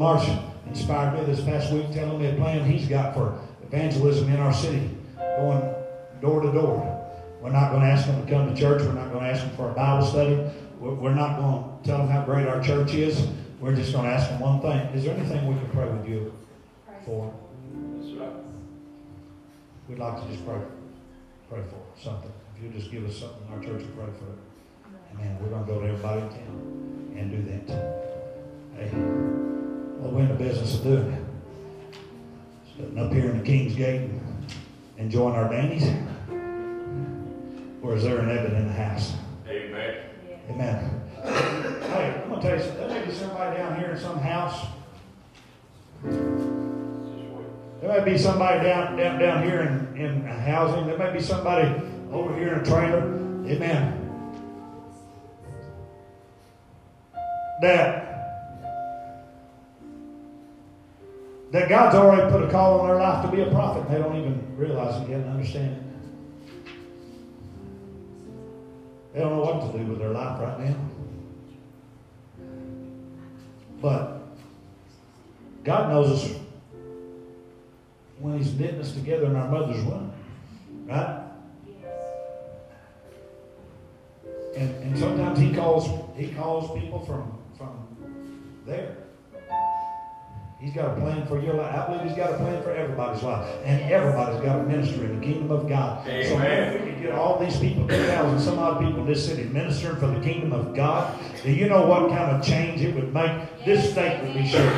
Marshall 0.02 0.44
inspired 0.66 1.14
me 1.20 1.32
this 1.32 1.44
past 1.46 1.72
week 1.72 1.92
telling 1.94 2.20
me 2.20 2.26
a 2.26 2.34
plan 2.34 2.66
he's 2.66 2.88
got 2.88 3.14
for 3.14 3.40
evangelism 3.62 4.34
in 4.34 4.40
our 4.40 4.52
city, 4.52 4.90
going 5.38 5.62
door 6.20 6.42
to 6.42 6.52
door. 6.52 7.08
We're 7.40 7.52
not 7.52 7.70
going 7.70 7.84
to 7.84 7.88
ask 7.88 8.08
them 8.08 8.26
to 8.26 8.32
come 8.32 8.52
to 8.52 8.60
church. 8.60 8.82
We're 8.82 8.94
not 8.94 9.12
going 9.12 9.26
to 9.26 9.30
ask 9.30 9.46
them 9.46 9.56
for 9.56 9.70
a 9.70 9.74
Bible 9.76 10.08
study. 10.08 10.44
We're 10.80 11.14
not 11.14 11.38
going 11.38 11.64
to 11.64 11.88
tell 11.88 12.00
them 12.00 12.08
how 12.08 12.26
great 12.26 12.48
our 12.48 12.60
church 12.64 12.96
is. 12.96 13.28
We're 13.60 13.76
just 13.76 13.94
going 13.94 14.06
to 14.06 14.12
ask 14.12 14.28
them 14.28 14.40
one 14.40 14.60
thing. 14.60 14.80
Is 14.96 15.04
there 15.04 15.16
anything 15.16 15.46
we 15.46 15.54
can 15.54 15.70
pray 15.70 15.88
with 15.88 16.10
you 16.10 16.34
for? 17.06 17.32
That's 18.00 18.14
right. 18.14 18.34
We'd 19.88 20.00
like 20.00 20.20
to 20.20 20.28
just 20.32 20.44
pray, 20.48 20.62
pray 21.48 21.62
for 21.62 22.02
something. 22.02 22.32
If 22.56 22.64
you'll 22.64 22.74
just 22.74 22.90
give 22.90 23.06
us 23.06 23.18
something, 23.18 23.54
our 23.54 23.60
church 23.60 23.86
will 23.86 24.04
pray 24.04 24.14
for 24.18 24.34
it. 24.34 24.40
Amen. 25.14 25.38
We're 25.40 25.50
going 25.50 25.64
to 25.64 25.72
go 25.72 25.80
to 25.80 25.88
everybody 25.90 26.22
in 26.22 26.30
town 26.30 27.14
and 27.18 27.30
do 27.30 27.44
that. 27.52 27.70
Hey, 28.76 29.61
well, 30.02 30.12
we're 30.12 30.22
in 30.22 30.30
the 30.30 30.34
business 30.34 30.76
of 30.76 30.84
doing 30.84 31.12
it. 31.12 31.24
Sitting 32.76 32.98
up 32.98 33.14
here 33.14 33.30
in 33.30 33.38
the 33.38 33.46
King's 33.46 33.76
Gate 33.76 34.02
and 34.02 34.20
enjoying 34.98 35.36
our 35.36 35.48
dandies. 35.48 35.88
Or 37.84 37.96
is 37.96 38.04
there 38.04 38.18
an 38.20 38.30
Evan 38.30 38.56
in 38.56 38.68
the 38.68 38.74
house? 38.74 39.14
Amen. 39.48 39.98
Amen. 40.50 41.02
Hey, 41.24 42.22
I'm 42.24 42.30
going 42.30 42.42
to 42.42 42.48
tell 42.48 42.58
you 42.58 42.64
something. 42.64 42.88
There 42.88 43.00
may 43.00 43.06
be 43.06 43.12
somebody 43.12 43.58
down 43.58 43.80
here 43.80 43.92
in 43.92 44.00
some 44.00 44.20
house. 44.20 44.66
There 47.82 48.00
may 48.00 48.12
be 48.12 48.18
somebody 48.18 48.64
down, 48.64 48.98
down, 48.98 49.20
down 49.20 49.44
here 49.44 49.62
in, 49.62 50.02
in 50.02 50.26
housing. 50.26 50.88
There 50.88 50.98
may 50.98 51.14
be 51.14 51.22
somebody 51.22 51.70
over 52.12 52.36
here 52.36 52.54
in 52.54 52.62
a 52.62 52.66
trailer. 52.66 53.04
Amen. 53.48 53.98
That 57.62 58.11
that 61.52 61.68
God's 61.68 61.96
already 61.96 62.32
put 62.32 62.44
a 62.44 62.50
call 62.50 62.80
on 62.80 62.88
their 62.88 62.98
life 62.98 63.26
to 63.26 63.32
be 63.32 63.42
a 63.42 63.52
prophet. 63.52 63.90
They 63.90 63.98
don't 63.98 64.16
even 64.16 64.56
realize 64.58 65.02
it 65.02 65.10
yet 65.10 65.20
and 65.20 65.30
understand 65.30 65.76
it. 65.76 65.84
They 69.14 69.20
don't 69.20 69.36
know 69.36 69.44
what 69.44 69.72
to 69.72 69.78
do 69.78 69.86
with 69.86 70.00
their 70.00 70.12
life 70.12 70.40
right 70.40 70.60
now. 70.62 70.76
But 73.82 74.22
God 75.66 75.90
knows 75.90 76.24
us 76.24 76.40
when 78.20 78.38
He's 78.38 78.54
knitting 78.58 78.80
us 78.80 78.94
together 78.94 79.26
in 79.26 79.36
our 79.36 79.50
mother's 79.50 79.84
womb. 79.84 80.14
Right? 80.86 81.18
And, 84.56 84.84
and 84.84 84.98
sometimes 84.98 85.40
He 85.40 85.54
calls 85.54 85.90
He 86.16 86.30
calls 86.34 86.80
people 86.80 87.00
from 87.06 87.38
from 87.58 87.88
there. 88.66 89.01
He's 90.62 90.74
got 90.74 90.95
a 90.95 91.02
plan 91.02 91.26
for 91.26 91.41
your 91.41 91.56
life. 91.56 91.76
I 91.76 91.88
believe 91.88 92.08
He's 92.08 92.15
got 92.15 92.34
a 92.34 92.38
plan 92.38 92.62
for 92.62 92.69
everybody's 92.69 93.24
life. 93.24 93.50
And 93.65 93.82
everybody's 93.91 94.39
got 94.41 94.60
a 94.60 94.63
ministry 94.63 95.06
in 95.06 95.19
the 95.19 95.26
kingdom 95.26 95.50
of 95.50 95.67
God. 95.67 96.06
So 96.06 96.12
Amen. 96.12 96.76
if 96.76 96.86
we 96.86 96.91
could 96.91 97.02
get 97.02 97.12
all 97.13 97.39
these 97.39 97.58
people, 97.58 97.88
2,000 97.88 98.39
some 98.39 98.60
odd 98.60 98.80
people 98.80 99.00
in 99.00 99.08
this 99.08 99.26
city 99.26 99.45
ministering 99.45 99.95
for 99.95 100.06
the 100.06 100.19
kingdom 100.19 100.54
of 100.54 100.76
God, 100.76 101.19
do 101.41 101.52
you 101.52 101.67
know 101.67 101.88
what 101.88 102.10
kind 102.10 102.36
of 102.36 102.45
change 102.45 102.80
it 102.82 102.93
would 102.93 103.12
make? 103.12 103.65
This 103.65 103.91
state 103.91 104.21
would 104.21 104.36
be 104.36 104.47
shaken. 104.47 104.69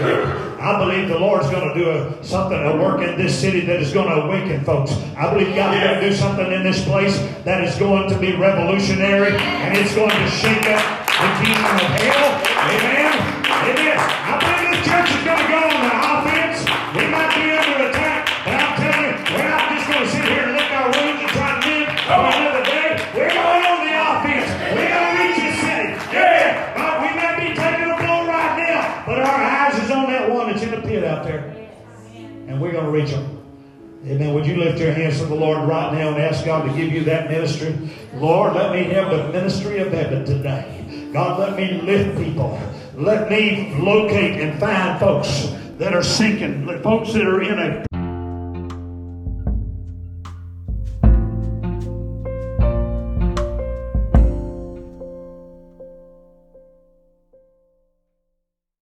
I 0.57 0.79
believe 0.79 1.09
the 1.09 1.19
Lord's 1.19 1.49
going 1.49 1.67
to 1.67 1.75
do 1.75 1.89
a, 1.89 2.23
something, 2.23 2.57
a 2.57 2.77
work 2.77 3.01
in 3.01 3.17
this 3.17 3.37
city 3.37 3.65
that 3.65 3.81
is 3.81 3.91
going 3.91 4.07
to 4.07 4.23
awaken 4.23 4.63
folks. 4.63 4.93
I 5.17 5.33
believe 5.33 5.53
God's 5.53 5.83
going 5.83 5.99
to 5.99 6.09
do 6.09 6.15
something 6.15 6.49
in 6.49 6.63
this 6.63 6.81
place 6.85 7.17
that 7.43 7.61
is 7.61 7.75
going 7.75 8.09
to 8.09 8.17
be 8.17 8.33
revolutionary 8.37 9.35
and 9.35 9.77
it's 9.77 9.93
going 9.93 10.11
to 10.11 10.27
shake 10.29 10.63
up 10.63 11.07
the 11.11 11.43
kingdom 11.43 11.75
of 11.75 11.91
hell. 11.99 12.39
Amen. 12.71 13.43
Amen. 13.43 13.97
I 13.99 14.52
Amen. 34.05 34.33
Would 34.33 34.45
you 34.45 34.57
lift 34.57 34.79
your 34.79 34.91
hands 34.91 35.19
to 35.19 35.25
the 35.25 35.35
Lord 35.35 35.65
right 35.65 35.93
now 35.93 36.09
and 36.09 36.17
ask 36.17 36.43
God 36.43 36.69
to 36.69 36.77
give 36.77 36.91
you 36.91 37.05
that 37.05 37.31
ministry? 37.31 37.73
Lord, 38.15 38.53
let 38.53 38.73
me 38.73 38.83
have 38.93 39.09
the 39.09 39.29
ministry 39.31 39.79
of 39.79 39.93
heaven 39.93 40.25
today. 40.25 41.09
God, 41.13 41.39
let 41.39 41.55
me 41.55 41.79
lift 41.81 42.17
people. 42.17 42.59
Let 42.95 43.29
me 43.29 43.73
locate 43.79 44.41
and 44.41 44.59
find 44.59 44.99
folks 44.99 45.53
that 45.77 45.93
are 45.93 46.03
sinking, 46.03 46.65
folks 46.81 47.13
that 47.13 47.25
are 47.25 47.43
in 47.43 47.57
a 47.57 47.92